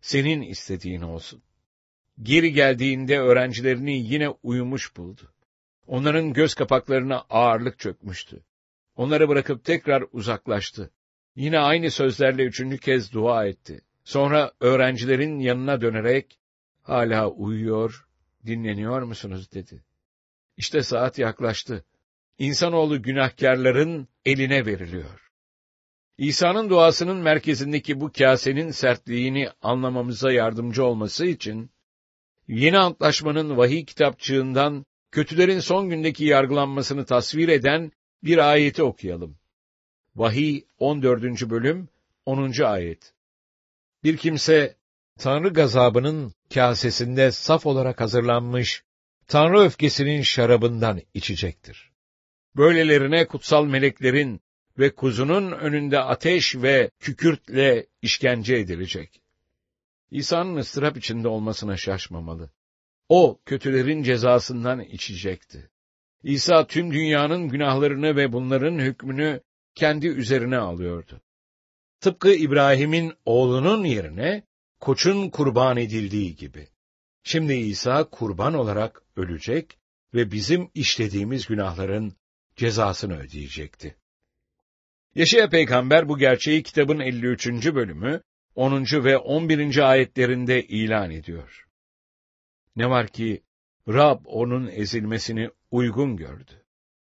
senin 0.00 0.42
istediğin 0.42 1.02
olsun. 1.02 1.42
Geri 2.22 2.52
geldiğinde 2.52 3.18
öğrencilerini 3.18 3.98
yine 3.98 4.28
uyumuş 4.28 4.96
buldu. 4.96 5.32
Onların 5.86 6.32
göz 6.32 6.54
kapaklarına 6.54 7.24
ağırlık 7.30 7.78
çökmüştü. 7.78 8.44
Onları 8.96 9.28
bırakıp 9.28 9.64
tekrar 9.64 10.04
uzaklaştı. 10.12 10.90
Yine 11.36 11.58
aynı 11.58 11.90
sözlerle 11.90 12.44
üçüncü 12.44 12.78
kez 12.78 13.12
dua 13.12 13.46
etti. 13.46 13.80
Sonra 14.04 14.52
öğrencilerin 14.60 15.38
yanına 15.38 15.80
dönerek, 15.80 16.38
hala 16.82 17.30
uyuyor, 17.30 18.06
dinleniyor 18.46 19.02
musunuz 19.02 19.52
dedi. 19.52 19.84
İşte 20.56 20.82
saat 20.82 21.18
yaklaştı. 21.18 21.84
İnsanoğlu 22.38 23.02
günahkarların 23.02 24.08
eline 24.24 24.66
veriliyor. 24.66 25.30
İsa'nın 26.18 26.70
duasının 26.70 27.16
merkezindeki 27.16 28.00
bu 28.00 28.12
kasenin 28.12 28.70
sertliğini 28.70 29.48
anlamamıza 29.62 30.32
yardımcı 30.32 30.84
olması 30.84 31.26
için, 31.26 31.70
Yeni 32.48 32.78
Antlaşmanın 32.78 33.56
vahiy 33.56 33.84
kitapçığından 33.84 34.86
kötülerin 35.10 35.60
son 35.60 35.90
gündeki 35.90 36.24
yargılanmasını 36.24 37.04
tasvir 37.04 37.48
eden 37.48 37.92
bir 38.24 38.38
ayeti 38.38 38.82
okuyalım. 38.82 39.38
Vahiy 40.16 40.64
14. 40.78 41.50
bölüm 41.50 41.88
10. 42.26 42.62
ayet. 42.62 43.13
Bir 44.04 44.16
kimse 44.16 44.76
Tanrı 45.18 45.48
gazabının 45.48 46.32
kasesinde 46.54 47.32
saf 47.32 47.66
olarak 47.66 48.00
hazırlanmış 48.00 48.82
Tanrı 49.26 49.60
öfkesinin 49.60 50.22
şarabından 50.22 51.00
içecektir. 51.14 51.90
Böylelerine 52.56 53.26
kutsal 53.26 53.64
meleklerin 53.64 54.40
ve 54.78 54.94
kuzunun 54.94 55.52
önünde 55.52 55.98
ateş 55.98 56.56
ve 56.56 56.90
kükürtle 57.00 57.86
işkence 58.02 58.56
edilecek. 58.56 59.20
İsa'nın 60.10 60.56
ıstırap 60.56 60.96
içinde 60.96 61.28
olmasına 61.28 61.76
şaşmamalı. 61.76 62.50
O, 63.08 63.40
kötülerin 63.46 64.02
cezasından 64.02 64.80
içecekti. 64.80 65.70
İsa 66.22 66.66
tüm 66.66 66.92
dünyanın 66.92 67.48
günahlarını 67.48 68.16
ve 68.16 68.32
bunların 68.32 68.78
hükmünü 68.78 69.40
kendi 69.74 70.06
üzerine 70.06 70.58
alıyordu. 70.58 71.20
Tıpkı 72.04 72.34
İbrahim'in 72.34 73.12
oğlunun 73.24 73.84
yerine 73.84 74.42
koçun 74.80 75.30
kurban 75.30 75.76
edildiği 75.76 76.36
gibi. 76.36 76.68
Şimdi 77.22 77.54
İsa 77.54 78.04
kurban 78.10 78.54
olarak 78.54 79.02
ölecek 79.16 79.78
ve 80.14 80.32
bizim 80.32 80.70
işlediğimiz 80.74 81.46
günahların 81.46 82.16
cezasını 82.56 83.18
ödeyecekti. 83.18 83.96
Yaşaya 85.14 85.48
peygamber 85.48 86.08
bu 86.08 86.18
gerçeği 86.18 86.62
kitabın 86.62 87.00
53. 87.00 87.46
bölümü 87.74 88.20
10. 88.54 88.84
ve 88.92 89.18
11. 89.18 89.90
ayetlerinde 89.90 90.62
ilan 90.62 91.10
ediyor. 91.10 91.66
Ne 92.76 92.90
var 92.90 93.08
ki 93.08 93.42
Rab 93.88 94.20
onun 94.24 94.66
ezilmesini 94.66 95.50
uygun 95.70 96.16
gördü. 96.16 96.64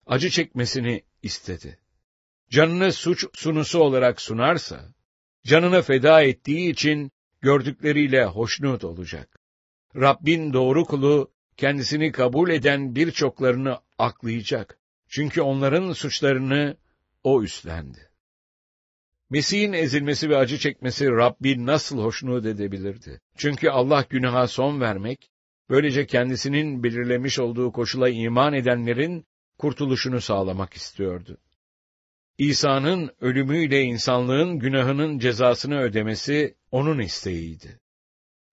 Acı 0.06 0.30
çekmesini 0.30 1.02
istedi. 1.22 1.78
Canını 2.50 2.92
suç 2.92 3.24
sunusu 3.32 3.78
olarak 3.78 4.20
sunarsa, 4.20 4.94
canını 5.46 5.82
feda 5.82 6.22
ettiği 6.22 6.70
için 6.70 7.10
gördükleriyle 7.40 8.24
hoşnut 8.24 8.84
olacak. 8.84 9.40
Rabbin 9.96 10.52
doğru 10.52 10.84
kulu, 10.84 11.32
kendisini 11.56 12.12
kabul 12.12 12.50
eden 12.50 12.94
birçoklarını 12.94 13.78
aklayacak. 13.98 14.78
Çünkü 15.08 15.40
onların 15.40 15.92
suçlarını 15.92 16.76
o 17.24 17.42
üstlendi. 17.42 18.10
Mesih'in 19.30 19.72
ezilmesi 19.72 20.30
ve 20.30 20.36
acı 20.36 20.58
çekmesi 20.58 21.10
Rabbi 21.10 21.66
nasıl 21.66 21.98
hoşnut 21.98 22.46
edebilirdi? 22.46 23.20
Çünkü 23.36 23.68
Allah 23.68 24.06
günaha 24.10 24.46
son 24.46 24.80
vermek, 24.80 25.30
böylece 25.70 26.06
kendisinin 26.06 26.82
belirlemiş 26.82 27.38
olduğu 27.38 27.72
koşula 27.72 28.08
iman 28.08 28.52
edenlerin 28.52 29.26
kurtuluşunu 29.58 30.20
sağlamak 30.20 30.74
istiyordu. 30.74 31.38
İsa'nın 32.38 33.10
ölümüyle 33.20 33.82
insanlığın 33.82 34.58
günahının 34.58 35.18
cezasını 35.18 35.80
ödemesi 35.80 36.54
onun 36.70 36.98
isteğiydi. 36.98 37.80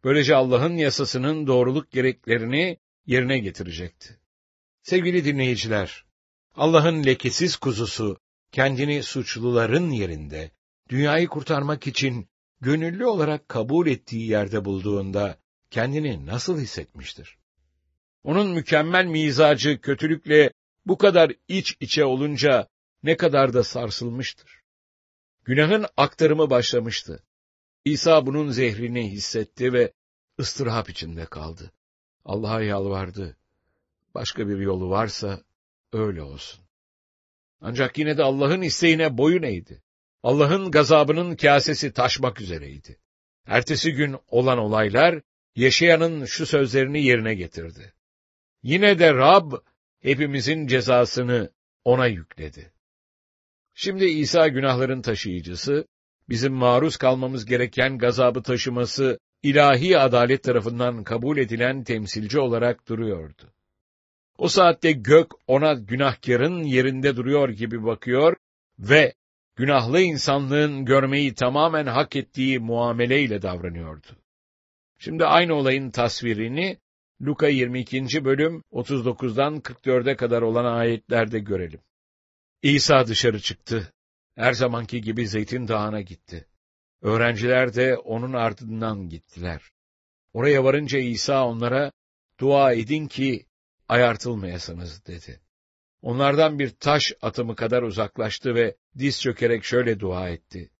Böylece 0.03 0.35
Allah'ın 0.35 0.77
yasasının 0.77 1.47
doğruluk 1.47 1.91
gereklerini 1.91 2.77
yerine 3.05 3.39
getirecekti. 3.39 4.19
Sevgili 4.81 5.25
dinleyiciler, 5.25 6.05
Allah'ın 6.55 7.03
lekesiz 7.03 7.55
kuzusu 7.55 8.17
kendini 8.51 9.03
suçluların 9.03 9.89
yerinde 9.89 10.51
dünyayı 10.89 11.27
kurtarmak 11.27 11.87
için 11.87 12.27
gönüllü 12.61 13.05
olarak 13.05 13.49
kabul 13.49 13.87
ettiği 13.87 14.29
yerde 14.29 14.65
bulduğunda 14.65 15.37
kendini 15.71 16.25
nasıl 16.25 16.59
hissetmiştir? 16.59 17.37
Onun 18.23 18.47
mükemmel 18.47 19.05
mizacı 19.05 19.81
kötülükle 19.81 20.51
bu 20.85 20.97
kadar 20.97 21.31
iç 21.47 21.77
içe 21.79 22.05
olunca 22.05 22.67
ne 23.05 23.17
kadar 23.17 23.53
da 23.53 23.63
sarsılmıştır. 23.63 24.61
Günahın 25.43 25.85
aktarımı 25.97 26.49
başlamıştı. 26.49 27.23
İsa 27.85 28.25
bunun 28.25 28.49
zehrini 28.49 29.11
hissetti 29.11 29.73
ve 29.73 29.93
ıstırap 30.39 30.89
içinde 30.89 31.25
kaldı. 31.25 31.71
Allah'a 32.25 32.61
yalvardı. 32.61 33.37
Başka 34.15 34.47
bir 34.47 34.57
yolu 34.57 34.89
varsa 34.89 35.41
öyle 35.93 36.21
olsun. 36.21 36.65
Ancak 37.61 37.97
yine 37.97 38.17
de 38.17 38.23
Allah'ın 38.23 38.61
isteğine 38.61 39.17
boyun 39.17 39.43
eğdi. 39.43 39.81
Allah'ın 40.23 40.71
gazabının 40.71 41.35
kasesi 41.35 41.93
taşmak 41.93 42.41
üzereydi. 42.41 42.99
Ertesi 43.45 43.93
gün 43.93 44.15
olan 44.27 44.57
olaylar, 44.57 45.21
yaşayanın 45.55 46.25
şu 46.25 46.45
sözlerini 46.45 47.03
yerine 47.03 47.35
getirdi. 47.35 47.93
Yine 48.63 48.99
de 48.99 49.13
Rab, 49.13 49.51
hepimizin 50.01 50.67
cezasını 50.67 51.51
ona 51.83 52.07
yükledi. 52.07 52.74
Şimdi 53.77 54.05
İsa 54.05 54.47
günahların 54.47 55.01
taşıyıcısı, 55.01 55.87
bizim 56.29 56.53
maruz 56.53 56.97
kalmamız 56.97 57.45
gereken 57.45 57.97
gazabı 57.97 58.43
taşıması, 58.43 59.19
ilahi 59.43 59.99
adalet 59.99 60.43
tarafından 60.43 61.03
kabul 61.03 61.37
edilen 61.37 61.83
temsilci 61.83 62.39
olarak 62.39 62.87
duruyordu. 62.87 63.53
O 64.37 64.47
saatte 64.47 64.91
gök 64.91 65.31
ona 65.47 65.73
günahkarın 65.73 66.63
yerinde 66.63 67.15
duruyor 67.15 67.49
gibi 67.49 67.83
bakıyor 67.83 68.35
ve 68.79 69.13
günahlı 69.55 70.01
insanlığın 70.01 70.85
görmeyi 70.85 71.33
tamamen 71.33 71.85
hak 71.85 72.15
ettiği 72.15 72.59
muameleyle 72.59 73.41
davranıyordu. 73.41 74.07
Şimdi 74.99 75.25
aynı 75.25 75.53
olayın 75.53 75.91
tasvirini 75.91 76.77
Luka 77.21 77.47
22. 77.47 78.25
bölüm 78.25 78.63
39'dan 78.71 79.59
44'e 79.59 80.15
kadar 80.15 80.41
olan 80.41 80.65
ayetlerde 80.65 81.39
görelim. 81.39 81.79
İsa 82.61 83.07
dışarı 83.07 83.39
çıktı. 83.39 83.93
Her 84.35 84.53
zamanki 84.53 85.01
gibi 85.01 85.27
Zeytin 85.27 85.67
Dağı'na 85.67 86.01
gitti. 86.01 86.47
Öğrenciler 87.01 87.75
de 87.75 87.97
onun 87.97 88.33
ardından 88.33 89.09
gittiler. 89.09 89.61
Oraya 90.33 90.63
varınca 90.63 90.99
İsa 90.99 91.45
onlara, 91.45 91.91
dua 92.39 92.73
edin 92.73 93.07
ki 93.07 93.45
ayartılmayasınız 93.87 95.05
dedi. 95.05 95.41
Onlardan 96.01 96.59
bir 96.59 96.69
taş 96.69 97.13
atımı 97.21 97.55
kadar 97.55 97.83
uzaklaştı 97.83 98.55
ve 98.55 98.75
diz 98.97 99.21
çökerek 99.21 99.63
şöyle 99.63 99.99
dua 99.99 100.29
etti. 100.29 100.71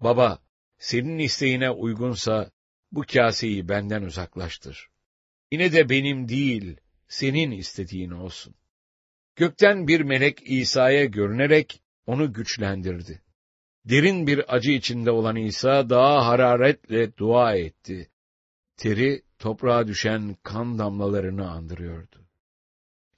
Baba, 0.00 0.42
senin 0.78 1.18
isteğine 1.18 1.70
uygunsa 1.70 2.50
bu 2.92 3.04
kaseyi 3.12 3.68
benden 3.68 4.02
uzaklaştır. 4.02 4.88
Yine 5.52 5.72
de 5.72 5.88
benim 5.88 6.28
değil, 6.28 6.76
senin 7.08 7.50
istediğin 7.50 8.10
olsun. 8.10 8.54
Gökten 9.40 9.88
bir 9.88 10.00
melek 10.00 10.42
İsa'ya 10.44 11.04
görünerek 11.04 11.82
onu 12.06 12.32
güçlendirdi. 12.32 13.22
Derin 13.84 14.26
bir 14.26 14.54
acı 14.54 14.70
içinde 14.70 15.10
olan 15.10 15.36
İsa 15.36 15.90
daha 15.90 16.26
hararetle 16.26 17.16
dua 17.16 17.54
etti. 17.54 18.10
Teri 18.76 19.22
toprağa 19.38 19.86
düşen 19.86 20.36
kan 20.42 20.78
damlalarını 20.78 21.50
andırıyordu. 21.50 22.16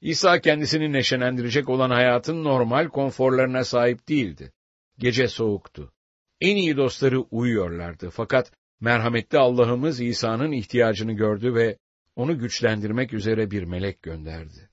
İsa 0.01 0.41
kendisini 0.41 0.93
neşelendirecek 0.93 1.69
olan 1.69 1.91
hayatın 1.91 2.45
normal 2.45 2.89
konforlarına 2.89 3.65
sahip 3.65 4.09
değildi. 4.09 4.53
Gece 4.99 5.29
soğuktu. 5.29 5.93
En 6.41 6.57
iyi 6.57 6.77
dostları 6.77 7.21
uyuyorlardı 7.21 8.11
fakat 8.11 8.53
merhametli 8.81 9.39
Allah'ımız 9.39 10.01
İsa'nın 10.01 10.53
ihtiyacını 10.53 11.13
gördü 11.13 11.55
ve 11.55 11.79
onu 12.17 12.39
güçlendirmek 12.39 13.13
üzere 13.13 13.51
bir 13.51 13.63
melek 13.63 14.03
gönderdi. 14.03 14.72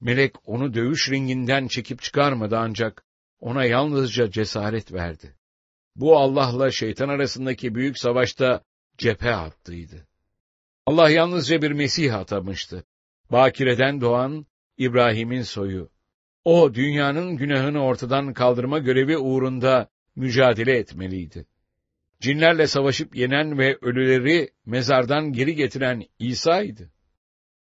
Melek 0.00 0.34
onu 0.44 0.74
dövüş 0.74 1.10
ringinden 1.10 1.66
çekip 1.66 2.02
çıkarmadı 2.02 2.56
ancak 2.56 3.04
ona 3.40 3.64
yalnızca 3.64 4.30
cesaret 4.30 4.92
verdi. 4.92 5.34
Bu 5.96 6.18
Allah'la 6.18 6.70
şeytan 6.70 7.08
arasındaki 7.08 7.74
büyük 7.74 7.98
savaşta 7.98 8.62
cephe 8.98 9.34
attıydı. 9.34 10.06
Allah 10.86 11.10
yalnızca 11.10 11.62
bir 11.62 11.70
Mesih 11.70 12.14
atamıştı. 12.14 12.84
Bakireden 13.32 14.00
doğan 14.00 14.46
İbrahim'in 14.78 15.42
soyu. 15.42 15.90
O 16.44 16.74
dünyanın 16.74 17.36
günahını 17.36 17.84
ortadan 17.84 18.32
kaldırma 18.32 18.78
görevi 18.78 19.18
uğrunda 19.18 19.88
mücadele 20.16 20.76
etmeliydi. 20.78 21.46
Cinlerle 22.20 22.66
savaşıp 22.66 23.16
yenen 23.16 23.58
ve 23.58 23.78
ölüleri 23.82 24.50
mezardan 24.66 25.32
geri 25.32 25.54
getiren 25.54 26.04
İsa'ydı. 26.18 26.90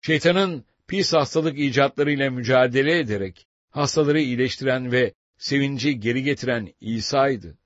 Şeytanın 0.01 0.65
pis 0.89 1.13
hastalık 1.13 1.59
icatlarıyla 1.59 2.31
mücadele 2.31 2.99
ederek 2.99 3.47
hastaları 3.71 4.21
iyileştiren 4.21 4.93
ve 4.93 5.15
sevinci 5.39 6.01
geri 6.01 6.23
getiren 6.23 6.75
İsa'ydı. 6.81 7.59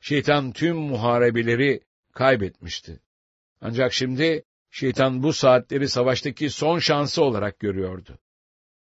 Şeytan 0.00 0.52
tüm 0.52 0.76
muharebeleri 0.76 1.80
kaybetmişti. 2.12 3.00
Ancak 3.60 3.92
şimdi 3.92 4.44
şeytan 4.70 5.22
bu 5.22 5.32
saatleri 5.32 5.88
savaştaki 5.88 6.50
son 6.50 6.78
şansı 6.78 7.24
olarak 7.24 7.58
görüyordu. 7.58 8.18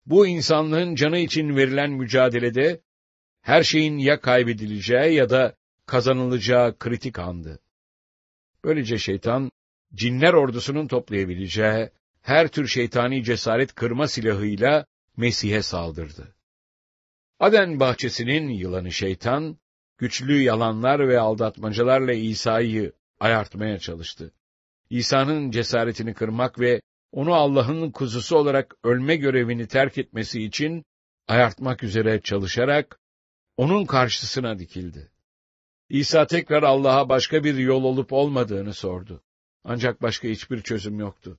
Bu 0.06 0.26
insanlığın 0.26 0.94
canı 0.94 1.18
için 1.18 1.56
verilen 1.56 1.90
mücadelede 1.90 2.80
her 3.40 3.62
şeyin 3.62 3.98
ya 3.98 4.20
kaybedileceği 4.20 5.14
ya 5.14 5.30
da 5.30 5.56
kazanılacağı 5.86 6.78
kritik 6.78 7.18
andı. 7.18 7.60
Böylece 8.64 8.98
şeytan, 8.98 9.50
cinler 9.94 10.32
ordusunun 10.32 10.86
toplayabileceği 10.88 11.90
her 12.28 12.48
tür 12.48 12.66
şeytani 12.66 13.24
cesaret 13.24 13.74
kırma 13.74 14.08
silahıyla 14.08 14.86
Mesih'e 15.16 15.62
saldırdı. 15.62 16.34
Aden 17.40 17.80
bahçesinin 17.80 18.48
yılanı 18.48 18.92
şeytan, 18.92 19.58
güçlü 19.98 20.42
yalanlar 20.42 21.08
ve 21.08 21.20
aldatmacalarla 21.20 22.12
İsa'yı 22.12 22.92
ayartmaya 23.20 23.78
çalıştı. 23.78 24.32
İsa'nın 24.90 25.50
cesaretini 25.50 26.14
kırmak 26.14 26.60
ve 26.60 26.80
onu 27.12 27.34
Allah'ın 27.34 27.90
kuzusu 27.90 28.36
olarak 28.36 28.74
ölme 28.84 29.16
görevini 29.16 29.66
terk 29.66 29.98
etmesi 29.98 30.42
için 30.42 30.84
ayartmak 31.28 31.82
üzere 31.82 32.20
çalışarak 32.20 33.00
onun 33.56 33.84
karşısına 33.84 34.58
dikildi. 34.58 35.10
İsa 35.88 36.26
tekrar 36.26 36.62
Allah'a 36.62 37.08
başka 37.08 37.44
bir 37.44 37.54
yol 37.54 37.84
olup 37.84 38.12
olmadığını 38.12 38.74
sordu. 38.74 39.22
Ancak 39.64 40.02
başka 40.02 40.28
hiçbir 40.28 40.62
çözüm 40.62 40.98
yoktu. 40.98 41.38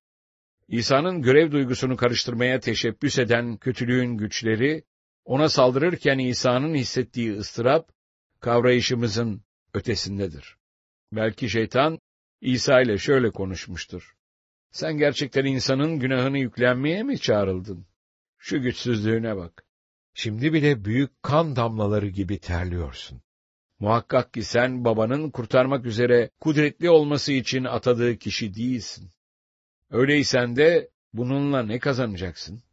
İsa'nın 0.69 1.21
görev 1.21 1.51
duygusunu 1.51 1.97
karıştırmaya 1.97 2.59
teşebbüs 2.59 3.19
eden 3.19 3.57
kötülüğün 3.57 4.17
güçleri, 4.17 4.83
ona 5.25 5.49
saldırırken 5.49 6.19
İsa'nın 6.19 6.75
hissettiği 6.75 7.33
ıstırap, 7.37 7.89
kavrayışımızın 8.39 9.41
ötesindedir. 9.73 10.57
Belki 11.11 11.49
şeytan, 11.49 11.99
İsa 12.41 12.81
ile 12.81 12.97
şöyle 12.97 13.31
konuşmuştur. 13.31 14.15
Sen 14.71 14.97
gerçekten 14.97 15.45
insanın 15.45 15.99
günahını 15.99 16.39
yüklenmeye 16.39 17.03
mi 17.03 17.19
çağrıldın? 17.19 17.85
Şu 18.37 18.61
güçsüzlüğüne 18.61 19.35
bak. 19.35 19.65
Şimdi 20.13 20.53
bile 20.53 20.85
büyük 20.85 21.23
kan 21.23 21.55
damlaları 21.55 22.07
gibi 22.07 22.39
terliyorsun. 22.39 23.21
Muhakkak 23.79 24.33
ki 24.33 24.43
sen 24.43 24.85
babanın 24.85 25.31
kurtarmak 25.31 25.85
üzere 25.85 26.29
kudretli 26.39 26.89
olması 26.89 27.31
için 27.31 27.63
atadığı 27.63 28.17
kişi 28.17 28.55
değilsin. 28.55 29.09
Öyleysen 29.91 30.55
de 30.55 30.89
bununla 31.13 31.63
ne 31.63 31.79
kazanacaksın? 31.79 32.63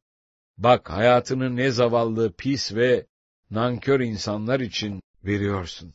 Bak 0.59 0.91
hayatını 0.91 1.57
ne 1.57 1.71
zavallı, 1.71 2.33
pis 2.33 2.75
ve 2.75 3.07
nankör 3.51 4.01
insanlar 4.01 4.61
için 4.61 5.03
veriyorsun. 5.25 5.95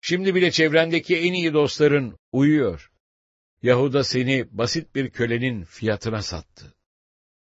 Şimdi 0.00 0.34
bile 0.34 0.50
çevrendeki 0.50 1.16
en 1.16 1.32
iyi 1.32 1.52
dostların 1.52 2.18
uyuyor. 2.32 2.92
Yahuda 3.62 4.04
seni 4.04 4.46
basit 4.50 4.94
bir 4.94 5.10
kölenin 5.10 5.64
fiyatına 5.64 6.22
sattı. 6.22 6.74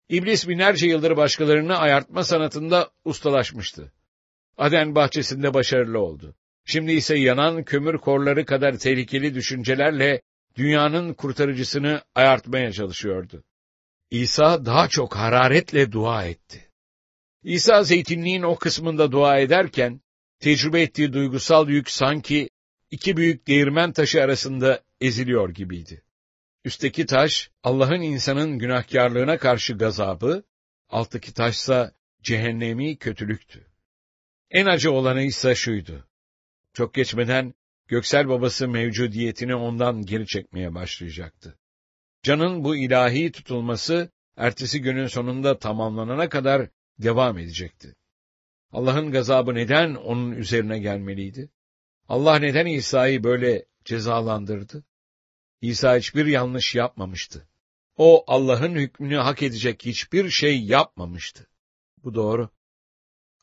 İblis 0.08 0.48
binlerce 0.48 0.86
yıldır 0.86 1.16
başkalarını 1.16 1.76
ayartma 1.76 2.24
sanatında 2.24 2.90
ustalaşmıştı. 3.04 3.92
Aden 4.56 4.94
bahçesinde 4.94 5.54
başarılı 5.54 5.98
oldu. 5.98 6.34
Şimdi 6.64 6.92
ise 6.92 7.18
yanan 7.18 7.64
kömür 7.64 7.98
korları 7.98 8.44
kadar 8.44 8.78
tehlikeli 8.78 9.34
düşüncelerle 9.34 10.22
dünyanın 10.56 11.14
kurtarıcısını 11.14 12.02
ayartmaya 12.14 12.72
çalışıyordu. 12.72 13.44
İsa 14.10 14.66
daha 14.66 14.88
çok 14.88 15.16
hararetle 15.16 15.92
dua 15.92 16.24
etti. 16.24 16.70
İsa 17.42 17.82
zeytinliğin 17.82 18.42
o 18.42 18.56
kısmında 18.56 19.12
dua 19.12 19.38
ederken, 19.38 20.00
tecrübe 20.40 20.82
ettiği 20.82 21.12
duygusal 21.12 21.68
yük 21.68 21.90
sanki 21.90 22.50
iki 22.90 23.16
büyük 23.16 23.46
değirmen 23.46 23.92
taşı 23.92 24.22
arasında 24.22 24.82
eziliyor 25.00 25.48
gibiydi. 25.50 26.02
Üstteki 26.64 27.06
taş, 27.06 27.50
Allah'ın 27.62 28.00
insanın 28.00 28.58
günahkarlığına 28.58 29.38
karşı 29.38 29.74
gazabı, 29.74 30.42
alttaki 30.88 31.34
taşsa 31.34 31.92
cehennemi 32.22 32.96
kötülüktü. 32.96 33.66
En 34.50 34.66
acı 34.66 34.92
olanı 34.92 35.22
ise 35.22 35.54
şuydu. 35.54 36.08
Çok 36.72 36.94
geçmeden 36.94 37.54
göksel 37.88 38.28
babası 38.28 38.68
mevcudiyetini 38.68 39.54
ondan 39.54 40.02
geri 40.02 40.26
çekmeye 40.26 40.74
başlayacaktı. 40.74 41.58
Canın 42.22 42.64
bu 42.64 42.76
ilahi 42.76 43.32
tutulması, 43.32 44.10
ertesi 44.36 44.82
günün 44.82 45.06
sonunda 45.06 45.58
tamamlanana 45.58 46.28
kadar 46.28 46.68
devam 46.98 47.38
edecekti. 47.38 47.94
Allah'ın 48.72 49.10
gazabı 49.10 49.54
neden 49.54 49.94
onun 49.94 50.32
üzerine 50.32 50.78
gelmeliydi? 50.78 51.50
Allah 52.08 52.38
neden 52.38 52.66
İsa'yı 52.66 53.24
böyle 53.24 53.64
cezalandırdı? 53.84 54.84
İsa 55.60 55.96
hiçbir 55.96 56.26
yanlış 56.26 56.74
yapmamıştı. 56.74 57.48
O 57.96 58.24
Allah'ın 58.26 58.74
hükmünü 58.74 59.16
hak 59.16 59.42
edecek 59.42 59.86
hiçbir 59.86 60.30
şey 60.30 60.62
yapmamıştı. 60.62 61.46
Bu 62.04 62.14
doğru. 62.14 62.50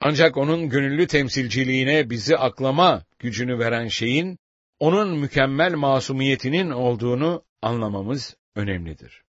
Ancak 0.05 0.37
onun 0.37 0.69
gönüllü 0.69 1.07
temsilciliğine 1.07 2.09
bizi 2.09 2.37
aklama 2.37 3.03
gücünü 3.19 3.59
veren 3.59 3.87
şeyin, 3.87 4.39
onun 4.79 5.19
mükemmel 5.19 5.73
masumiyetinin 5.73 6.71
olduğunu 6.71 7.43
anlamamız 7.61 8.37
önemlidir. 8.55 9.23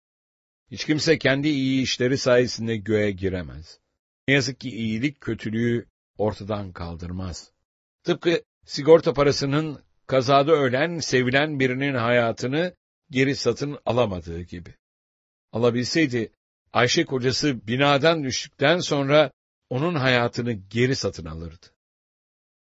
Hiç 0.72 0.86
kimse 0.86 1.18
kendi 1.18 1.48
iyi 1.50 1.82
işleri 1.82 2.18
sayesinde 2.18 2.78
göğe 2.78 3.12
giremez. 3.12 3.80
Ne 4.28 4.34
yazık 4.34 4.60
ki 4.60 4.70
iyilik 4.70 5.22
kötülüğü 5.22 5.86
ortadan 6.18 6.72
kaldırmaz. 6.72 7.52
Tıpkı 8.04 8.44
sigorta 8.66 9.14
parasının 9.14 9.80
kazada 10.08 10.52
ölen, 10.52 11.00
sevilen 11.00 11.60
birinin 11.60 11.96
hayatını 11.96 12.76
geri 13.10 13.36
satın 13.36 13.78
alamadığı 13.86 14.42
gibi. 14.42 14.74
Alabilseydi, 15.52 16.32
Ayşe 16.74 17.06
kocası 17.06 17.68
binadan 17.68 18.24
düştükten 18.24 18.80
sonra 18.80 19.32
onun 19.74 19.96
hayatını 19.96 20.52
geri 20.52 20.96
satın 20.96 21.26
alırdı. 21.26 21.66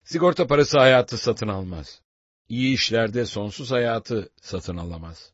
Sigorta 0.04 0.46
parası 0.46 0.78
hayatı 0.78 1.18
satın 1.18 1.48
almaz. 1.48 2.02
İyi 2.48 2.74
işlerde 2.74 3.26
sonsuz 3.26 3.70
hayatı 3.70 4.32
satın 4.40 4.76
alamaz. 4.76 5.32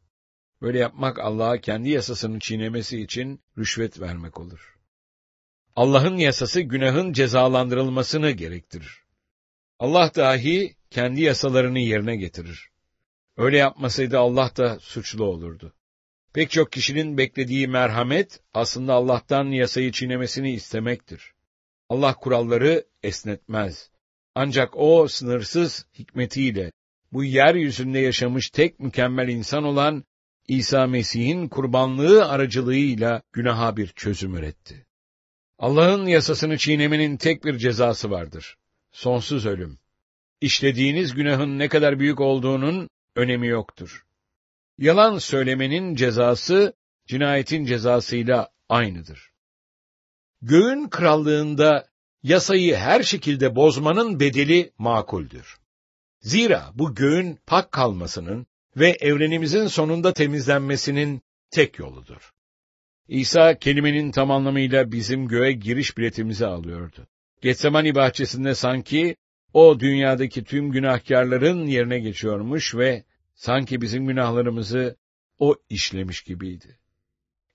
Böyle 0.62 0.79
yapmak 0.79 1.19
Allah'a 1.19 1.61
kendi 1.61 1.91
yasasını 1.91 2.39
çiğnemesi 2.39 3.01
için 3.01 3.41
rüşvet 3.59 4.01
vermek 4.01 4.41
olur. 4.41 4.79
Allah'ın 5.77 6.17
yasası 6.17 6.61
günahın 6.61 7.12
cezalandırılmasını 7.12 8.31
gerektirir. 8.31 9.05
Allah 9.79 10.11
dahi 10.15 10.77
kendi 10.91 11.23
yasalarını 11.23 11.79
yerine 11.79 12.17
getirir. 12.17 12.71
Öyle 13.37 13.59
yapmasaydı 13.59 14.19
Allah 14.19 14.51
da 14.57 14.79
suçlu 14.81 15.25
olurdu. 15.25 15.75
Pek 16.33 16.51
çok 16.51 16.73
kişinin 16.73 17.19
beklediği 17.19 17.69
merhamet 17.69 18.41
aslında 18.55 18.93
Allah'tan 18.93 19.45
yasayı 19.45 19.93
çiğnemesini 19.93 20.53
istemektir. 20.53 21.36
Allah 21.88 22.14
kuralları 22.14 22.85
esnetmez. 23.03 23.90
Ancak 24.35 24.77
o 24.77 25.09
sınırsız 25.09 25.87
hikmetiyle 25.99 26.72
bu 27.12 27.25
yeryüzünde 27.25 27.99
yaşamış 27.99 28.51
tek 28.51 28.81
mükemmel 28.81 29.29
insan 29.29 29.64
olan 29.64 30.05
İsa 30.49 30.87
Mesih'in 30.87 31.49
kurbanlığı 31.49 32.29
aracılığıyla 32.29 33.22
günaha 33.33 33.77
bir 33.77 33.87
çözüm 33.87 34.37
üretti. 34.37 34.87
Allah'ın 35.59 36.07
yasasını 36.07 36.59
çiğnemenin 36.59 37.16
tek 37.16 37.44
bir 37.44 37.59
cezası 37.59 38.11
vardır. 38.11 38.57
Sonsuz 38.92 39.46
ölüm. 39.46 39.79
İşlediğiniz 40.40 41.14
günahın 41.14 41.59
ne 41.59 41.68
kadar 41.68 41.99
büyük 41.99 42.20
olduğunun 42.20 42.88
önemi 43.16 43.49
yoktur. 43.49 44.07
Yalan 44.79 45.18
söylemenin 45.18 45.94
cezası, 45.94 46.72
cinayetin 47.07 47.64
cezasıyla 47.64 48.49
aynıdır. 48.68 49.31
Göğün 50.42 50.88
krallığında 50.88 51.88
yasayı 52.22 52.77
her 52.77 53.03
şekilde 53.03 53.57
bozmanın 53.57 54.20
bedeli 54.20 54.72
makuldür. 54.79 55.57
Zira 56.20 56.70
bu 56.75 56.94
göğün 56.94 57.38
pak 57.46 57.72
kalmasının 57.72 58.46
ve 58.77 58.96
evrenimizin 59.01 59.66
sonunda 59.66 60.12
temizlenmesinin 60.12 61.22
tek 61.51 61.79
yoludur. 61.79 62.33
İsa 63.09 63.59
kelimenin 63.59 64.11
tam 64.11 64.31
anlamıyla 64.31 64.92
bizim 64.92 65.29
göğe 65.29 65.53
giriş 65.53 65.99
biletimizi 65.99 66.46
alıyordu. 66.46 67.07
Getsemani 67.42 67.94
bahçesinde 67.94 68.55
sanki 68.55 69.16
o 69.53 69.81
dünyadaki 69.81 70.44
tüm 70.44 70.70
günahkarların 70.70 71.66
yerine 71.66 71.99
geçiyormuş 71.99 72.75
ve 72.75 73.05
sanki 73.35 73.81
bizim 73.81 74.07
günahlarımızı 74.07 74.96
o 75.38 75.55
işlemiş 75.68 76.22
gibiydi. 76.22 76.79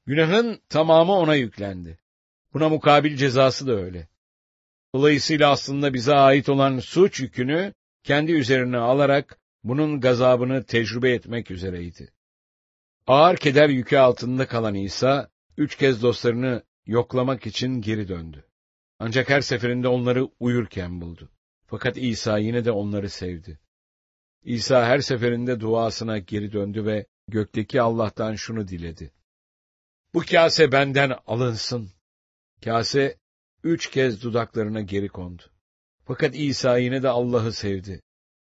Günahın 0.06 0.62
tamamı 0.70 1.13
ona 1.13 1.36
yüklendi. 1.36 2.01
Buna 2.54 2.70
mukabil 2.70 3.18
cezası 3.18 3.68
da 3.68 3.72
öyle. 3.72 4.08
Dolayısıyla 4.96 5.52
aslında 5.52 5.94
bize 5.94 6.16
ait 6.16 6.50
olan 6.50 6.80
suç 6.80 7.20
yükünü 7.20 7.74
kendi 8.04 8.32
üzerine 8.32 8.78
alarak 8.78 9.40
bunun 9.64 10.02
gazabını 10.02 10.64
tecrübe 10.64 11.12
etmek 11.12 11.52
üzereydi. 11.52 12.12
Ağır 13.08 13.38
keder 13.38 13.70
yükü 13.70 13.98
altında 13.98 14.48
kalan 14.48 14.76
İsa, 14.76 15.30
üç 15.58 15.76
kez 15.76 16.02
dostlarını 16.02 16.64
yoklamak 16.86 17.48
için 17.48 17.82
geri 17.82 18.08
döndü. 18.08 18.46
Ancak 19.00 19.30
her 19.30 19.42
seferinde 19.42 19.88
onları 19.88 20.30
uyurken 20.40 21.02
buldu. 21.02 21.30
Fakat 21.68 21.98
İsa 21.98 22.38
yine 22.38 22.66
de 22.66 22.72
onları 22.72 23.10
sevdi. 23.10 23.60
İsa 24.44 24.86
her 24.86 25.00
seferinde 25.00 25.60
duasına 25.60 26.18
geri 26.18 26.54
döndü 26.54 26.86
ve 26.86 27.06
gökteki 27.28 27.82
Allah'tan 27.82 28.36
şunu 28.36 28.68
diledi. 28.68 29.12
Bu 30.14 30.20
kase 30.20 30.72
benden 30.72 31.18
alınsın. 31.28 31.90
Kase 32.63 33.17
üç 33.63 33.89
kez 33.89 34.24
dudaklarına 34.24 34.82
geri 34.82 35.10
kondu. 35.10 35.43
Fakat 36.06 36.36
İsa 36.36 36.78
yine 36.78 37.04
de 37.04 37.10
Allah'ı 37.10 37.54
sevdi. 37.54 38.02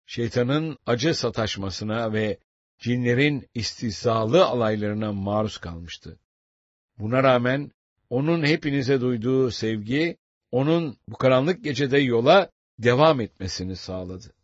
Şeytanın 0.07 0.79
acı 0.87 1.15
sataşmasına 1.15 2.13
ve 2.13 2.39
cinlerin 2.79 3.49
istihzalı 3.55 4.45
alaylarına 4.45 5.13
maruz 5.13 5.59
kalmıştı. 5.59 6.19
Buna 6.99 7.23
rağmen 7.23 7.71
onun 8.11 8.45
hepinize 8.45 9.01
duyduğu 9.01 9.51
sevgi, 9.51 10.17
onun 10.51 10.97
bu 11.09 11.17
karanlık 11.17 11.65
gecede 11.65 11.99
yola 11.99 12.51
devam 12.79 13.21
etmesini 13.21 13.77
sağladı. 13.77 14.35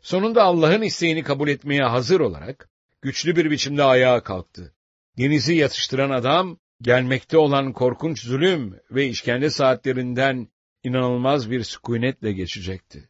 Sonunda 0.00 0.42
Allah'ın 0.42 0.82
isteğini 0.82 1.22
kabul 1.22 1.48
etmeye 1.48 1.82
hazır 1.82 2.20
olarak, 2.20 2.70
güçlü 3.02 3.36
bir 3.36 3.50
biçimde 3.50 3.82
ayağa 3.84 4.22
kalktı. 4.22 4.74
Denizi 5.18 5.54
yatıştıran 5.54 6.10
adam, 6.10 6.58
gelmekte 6.82 7.38
olan 7.38 7.72
korkunç 7.72 8.22
zulüm 8.22 8.80
ve 8.90 9.06
işkence 9.06 9.50
saatlerinden 9.50 10.48
inanılmaz 10.84 11.50
bir 11.50 11.62
sükunetle 11.62 12.32
geçecekti. 12.32 13.08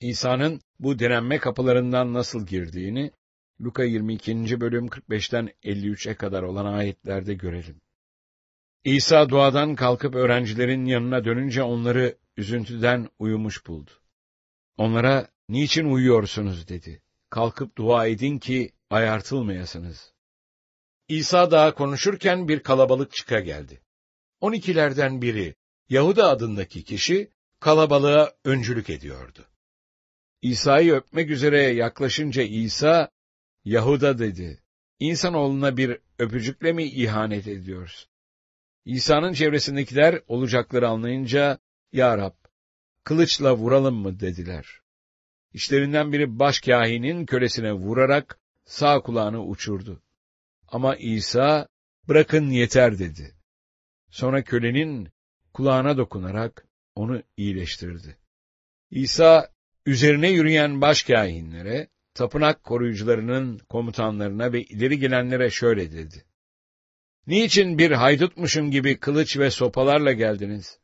İsa'nın 0.00 0.60
bu 0.78 0.98
denenme 0.98 1.38
kapılarından 1.38 2.12
nasıl 2.12 2.46
girdiğini, 2.46 3.10
Luka 3.60 3.84
22. 3.84 4.60
bölüm 4.60 4.86
45'ten 4.86 5.50
53'e 5.64 6.14
kadar 6.14 6.42
olan 6.42 6.66
ayetlerde 6.66 7.34
görelim. 7.34 7.80
İsa 8.84 9.28
duadan 9.28 9.74
kalkıp 9.74 10.14
öğrencilerin 10.14 10.84
yanına 10.84 11.24
dönünce 11.24 11.62
onları 11.62 12.18
üzüntüden 12.36 13.08
uyumuş 13.18 13.66
buldu. 13.66 13.90
Onlara, 14.76 15.28
niçin 15.48 15.84
uyuyorsunuz 15.84 16.68
dedi. 16.68 17.02
Kalkıp 17.30 17.76
dua 17.78 18.06
edin 18.06 18.38
ki 18.38 18.72
ayartılmayasınız. 18.90 20.11
İsa 21.12 21.50
daha 21.50 21.74
konuşurken 21.74 22.48
bir 22.48 22.60
kalabalık 22.60 23.12
çıka 23.12 23.40
geldi. 23.40 23.80
On 24.40 24.52
ikilerden 24.52 25.22
biri, 25.22 25.54
Yahuda 25.88 26.28
adındaki 26.28 26.84
kişi, 26.84 27.30
kalabalığa 27.60 28.32
öncülük 28.44 28.90
ediyordu. 28.90 29.46
İsa'yı 30.42 30.92
öpmek 30.94 31.30
üzere 31.30 31.62
yaklaşınca 31.62 32.42
İsa, 32.42 33.10
Yahuda 33.64 34.18
dedi, 34.18 34.62
İnsanoğluna 34.98 35.76
bir 35.76 35.98
öpücükle 36.18 36.72
mi 36.72 36.84
ihanet 36.84 37.48
ediyorsun? 37.48 38.10
İsa'nın 38.84 39.32
çevresindekiler 39.32 40.22
olacakları 40.28 40.88
anlayınca, 40.88 41.58
Ya 41.92 42.18
Rab, 42.18 42.34
kılıçla 43.04 43.56
vuralım 43.56 43.94
mı 43.94 44.20
dediler. 44.20 44.80
İşlerinden 45.52 46.12
biri 46.12 46.38
başkâhinin 46.38 47.26
kölesine 47.26 47.72
vurarak 47.72 48.38
sağ 48.64 49.00
kulağını 49.00 49.44
uçurdu. 49.44 50.02
Ama 50.72 50.96
İsa, 50.96 51.68
bırakın 52.08 52.50
yeter 52.50 52.98
dedi. 52.98 53.34
Sonra 54.10 54.44
kölenin 54.44 55.08
kulağına 55.52 55.96
dokunarak 55.96 56.66
onu 56.94 57.22
iyileştirdi. 57.36 58.16
İsa, 58.90 59.50
üzerine 59.86 60.30
yürüyen 60.30 60.80
başkâhinlere, 60.80 61.88
tapınak 62.14 62.64
koruyucularının 62.64 63.58
komutanlarına 63.58 64.52
ve 64.52 64.62
ileri 64.62 64.98
gelenlere 64.98 65.50
şöyle 65.50 65.92
dedi. 65.92 66.24
Niçin 67.26 67.78
bir 67.78 67.90
haydutmuşum 67.90 68.70
gibi 68.70 69.00
kılıç 69.00 69.38
ve 69.38 69.50
sopalarla 69.50 70.12
geldiniz? 70.12 70.78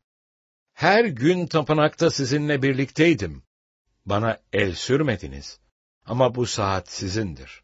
Her 0.72 1.04
gün 1.04 1.46
tapınakta 1.46 2.10
sizinle 2.10 2.62
birlikteydim. 2.62 3.42
Bana 4.06 4.38
el 4.52 4.74
sürmediniz. 4.74 5.60
Ama 6.06 6.34
bu 6.34 6.46
saat 6.46 6.88
sizindir. 6.88 7.62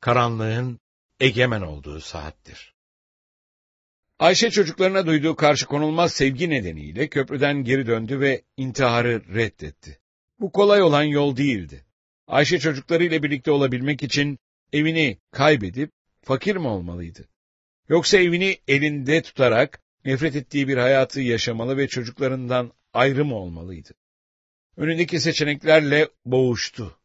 Karanlığın 0.00 0.80
egemen 1.20 1.60
olduğu 1.60 2.00
saattir. 2.00 2.74
Ayşe 4.18 4.50
çocuklarına 4.50 5.06
duyduğu 5.06 5.36
karşı 5.36 5.66
konulmaz 5.66 6.12
sevgi 6.12 6.50
nedeniyle 6.50 7.08
köprüden 7.08 7.64
geri 7.64 7.86
döndü 7.86 8.20
ve 8.20 8.42
intiharı 8.56 9.34
reddetti. 9.34 9.98
Bu 10.40 10.52
kolay 10.52 10.82
olan 10.82 11.02
yol 11.02 11.36
değildi. 11.36 11.84
Ayşe 12.26 12.58
çocuklarıyla 12.58 13.22
birlikte 13.22 13.50
olabilmek 13.50 14.02
için 14.02 14.38
evini 14.72 15.18
kaybedip 15.30 15.90
fakir 16.22 16.56
mi 16.56 16.66
olmalıydı? 16.66 17.28
Yoksa 17.88 18.18
evini 18.18 18.58
elinde 18.68 19.22
tutarak 19.22 19.82
nefret 20.04 20.36
ettiği 20.36 20.68
bir 20.68 20.76
hayatı 20.76 21.20
yaşamalı 21.20 21.76
ve 21.76 21.88
çocuklarından 21.88 22.72
ayrı 22.92 23.24
mı 23.24 23.34
olmalıydı? 23.34 23.90
Önündeki 24.76 25.20
seçeneklerle 25.20 26.08
boğuştu. 26.24 26.98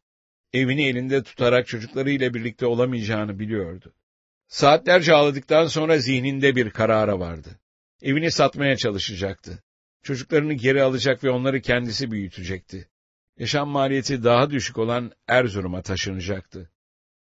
Evini 0.54 0.88
elinde 0.88 1.24
tutarak 1.24 1.68
çocuklarıyla 1.68 2.34
birlikte 2.34 2.66
olamayacağını 2.66 3.40
biliyordu. 3.40 3.94
Saatlerce 4.48 5.14
ağladıktan 5.14 5.68
sonra 5.68 5.98
zihninde 5.98 6.56
bir 6.56 6.70
karara 6.70 7.20
vardı. 7.20 7.60
Evini 8.02 8.32
satmaya 8.32 8.78
çalışacaktı. 8.78 9.64
Çocuklarını 10.04 10.54
geri 10.54 10.84
alacak 10.84 11.24
ve 11.24 11.30
onları 11.30 11.62
kendisi 11.62 12.12
büyütecekti. 12.12 12.90
Yaşam 13.38 13.70
maliyeti 13.70 14.24
daha 14.24 14.50
düşük 14.50 14.78
olan 14.78 15.12
Erzurum'a 15.28 15.82
taşınacaktı. 15.82 16.70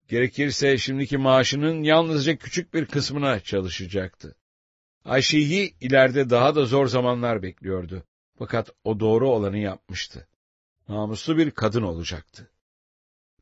Gerekirse 0.08 0.78
şimdiki 0.78 1.18
maaşının 1.18 1.82
yalnızca 1.82 2.36
küçük 2.36 2.74
bir 2.74 2.86
kısmına 2.86 3.40
çalışacaktı. 3.40 4.36
Ayşe'yi 5.04 5.74
ileride 5.80 6.30
daha 6.30 6.54
da 6.54 6.64
zor 6.64 6.86
zamanlar 6.86 7.42
bekliyordu. 7.42 8.04
Fakat 8.38 8.70
o 8.84 9.00
doğru 9.00 9.30
olanı 9.30 9.58
yapmıştı. 9.58 10.28
Namuslu 10.88 11.36
bir 11.36 11.50
kadın 11.50 11.82
olacaktı. 11.82 12.50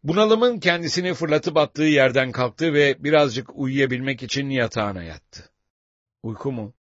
Bunalımın 0.05 0.61
kendisini 0.61 1.15
fırlatıp 1.15 1.57
attığı 1.57 1.83
yerden 1.83 2.33
kalktı 2.33 2.75
ve 2.75 3.05
birazcık 3.05 3.59
uyuyabilmek 3.59 4.23
için 4.23 4.51
yatağına 4.51 5.03
yattı. 5.03 5.51
Uyku 6.23 6.53
mu? 6.53 6.75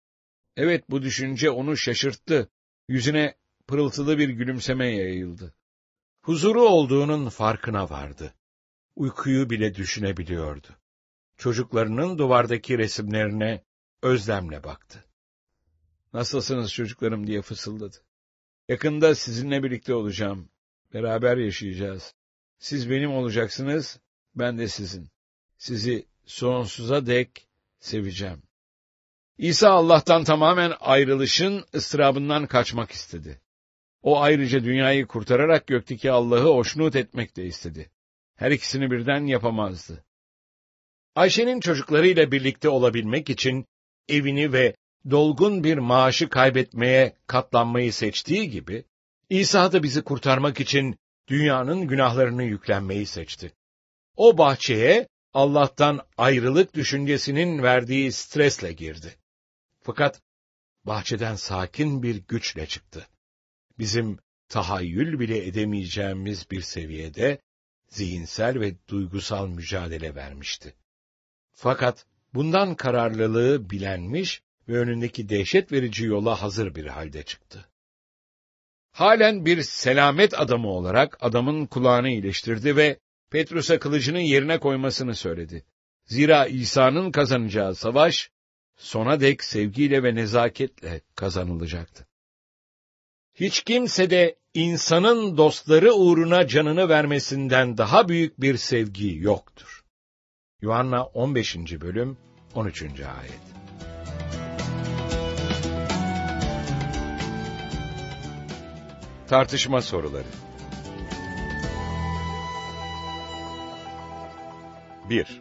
Evet 0.56 0.90
bu 0.90 1.02
düşünce 1.02 1.50
onu 1.50 1.76
şaşırttı. 1.76 2.50
Yüzüne 2.88 3.34
pırıltılı 3.66 4.18
bir 4.18 4.28
gülümseme 4.28 4.86
yayıldı. 4.86 5.54
Huzuru 6.22 6.62
olduğunun 6.62 7.28
farkına 7.28 7.90
vardı. 7.90 8.34
Uykuyu 8.96 9.50
bile 9.50 9.74
düşünebiliyordu. 9.74 10.68
Çocuklarının 11.36 12.18
duvardaki 12.18 12.78
resimlerine 12.78 13.64
özlemle 14.02 14.64
baktı. 14.64 15.04
Nasılsınız 16.12 16.72
çocuklarım 16.72 17.26
diye 17.26 17.42
fısıldadı. 17.42 17.96
Yakında 18.68 19.14
sizinle 19.14 19.62
birlikte 19.62 19.94
olacağım. 19.94 20.48
Beraber 20.94 21.36
yaşayacağız. 21.36 22.14
Siz 22.58 22.90
benim 22.90 23.12
olacaksınız, 23.12 24.00
ben 24.34 24.58
de 24.58 24.68
sizin. 24.68 25.08
Sizi 25.58 26.06
sonsuza 26.26 27.06
dek 27.06 27.48
seveceğim. 27.80 28.42
İsa 29.38 29.70
Allah'tan 29.70 30.24
tamamen 30.24 30.72
ayrılışın 30.80 31.64
ıstırabından 31.74 32.46
kaçmak 32.46 32.90
istedi. 32.90 33.40
O 34.02 34.20
ayrıca 34.20 34.64
dünyayı 34.64 35.06
kurtararak 35.06 35.66
gökteki 35.66 36.10
Allah'ı 36.10 36.54
hoşnut 36.54 36.96
etmek 36.96 37.36
de 37.36 37.44
istedi. 37.44 37.90
Her 38.36 38.50
ikisini 38.50 38.90
birden 38.90 39.26
yapamazdı. 39.26 40.04
Ayşe'nin 41.14 41.60
çocuklarıyla 41.60 42.32
birlikte 42.32 42.68
olabilmek 42.68 43.30
için 43.30 43.66
evini 44.08 44.52
ve 44.52 44.74
dolgun 45.10 45.64
bir 45.64 45.78
maaşı 45.78 46.28
kaybetmeye 46.28 47.16
katlanmayı 47.26 47.92
seçtiği 47.92 48.50
gibi, 48.50 48.84
İsa 49.30 49.72
da 49.72 49.82
bizi 49.82 50.02
kurtarmak 50.02 50.60
için 50.60 50.96
dünyanın 51.28 51.88
günahlarını 51.88 52.42
yüklenmeyi 52.42 53.06
seçti. 53.06 53.52
O 54.16 54.38
bahçeye 54.38 55.08
Allah'tan 55.32 56.00
ayrılık 56.16 56.74
düşüncesinin 56.74 57.62
verdiği 57.62 58.12
stresle 58.12 58.72
girdi. 58.72 59.16
Fakat 59.80 60.22
bahçeden 60.84 61.34
sakin 61.34 62.02
bir 62.02 62.22
güçle 62.28 62.66
çıktı. 62.66 63.08
Bizim 63.78 64.18
tahayyül 64.48 65.18
bile 65.18 65.46
edemeyeceğimiz 65.46 66.50
bir 66.50 66.62
seviyede 66.62 67.38
zihinsel 67.88 68.60
ve 68.60 68.74
duygusal 68.88 69.48
mücadele 69.48 70.14
vermişti. 70.14 70.74
Fakat 71.52 72.06
bundan 72.34 72.74
kararlılığı 72.74 73.70
bilenmiş 73.70 74.42
ve 74.68 74.78
önündeki 74.78 75.28
dehşet 75.28 75.72
verici 75.72 76.04
yola 76.04 76.42
hazır 76.42 76.74
bir 76.74 76.86
halde 76.86 77.22
çıktı. 77.22 77.68
Halen 78.94 79.46
bir 79.46 79.62
selamet 79.62 80.40
adamı 80.40 80.68
olarak 80.68 81.18
adamın 81.20 81.66
kulağını 81.66 82.08
iyileştirdi 82.08 82.76
ve 82.76 82.98
Petrus'a 83.30 83.78
kılıcını 83.78 84.20
yerine 84.20 84.58
koymasını 84.58 85.14
söyledi. 85.14 85.64
Zira 86.04 86.46
İsa'nın 86.46 87.10
kazanacağı 87.10 87.74
savaş, 87.74 88.30
sona 88.76 89.20
dek 89.20 89.44
sevgiyle 89.44 90.02
ve 90.02 90.14
nezaketle 90.14 91.00
kazanılacaktı. 91.14 92.06
Hiç 93.34 93.62
kimse 93.62 94.10
de 94.10 94.36
insanın 94.54 95.36
dostları 95.36 95.94
uğruna 95.94 96.46
canını 96.46 96.88
vermesinden 96.88 97.78
daha 97.78 98.08
büyük 98.08 98.40
bir 98.40 98.56
sevgi 98.56 99.16
yoktur. 99.18 99.84
Yuhanna 100.60 101.04
15. 101.04 101.56
bölüm 101.56 102.18
13. 102.54 102.82
ayet. 102.82 103.54
Tartışma 109.28 109.82
soruları 109.82 110.24
1. 115.10 115.40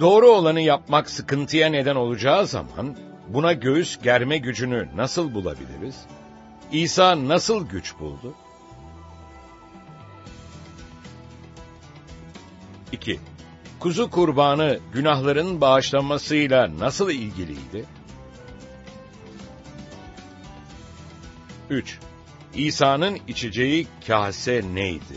Doğru 0.00 0.28
olanı 0.28 0.60
yapmak 0.60 1.10
sıkıntıya 1.10 1.68
neden 1.68 1.96
olacağı 1.96 2.46
zaman, 2.46 2.96
buna 3.28 3.52
göğüs 3.52 3.98
germe 4.02 4.38
gücünü 4.38 4.88
nasıl 4.96 5.34
bulabiliriz? 5.34 5.96
İsa 6.72 7.28
nasıl 7.28 7.68
güç 7.68 7.98
buldu? 8.00 8.34
2. 12.92 13.20
Kuzu 13.80 14.10
kurbanı 14.10 14.78
günahların 14.92 15.60
bağışlanmasıyla 15.60 16.78
nasıl 16.78 17.10
ilgiliydi? 17.10 17.84
3. 21.70 21.98
İsa'nın 22.56 23.18
içeceği 23.28 23.86
kase 24.06 24.62
neydi? 24.74 25.16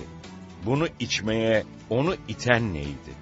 Bunu 0.66 0.88
içmeye 1.00 1.64
onu 1.90 2.16
iten 2.28 2.74
neydi? 2.74 3.14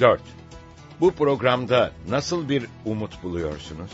4. 0.00 0.20
Bu 1.00 1.10
programda 1.10 1.92
nasıl 2.08 2.48
bir 2.48 2.66
umut 2.84 3.22
buluyorsunuz? 3.22 3.90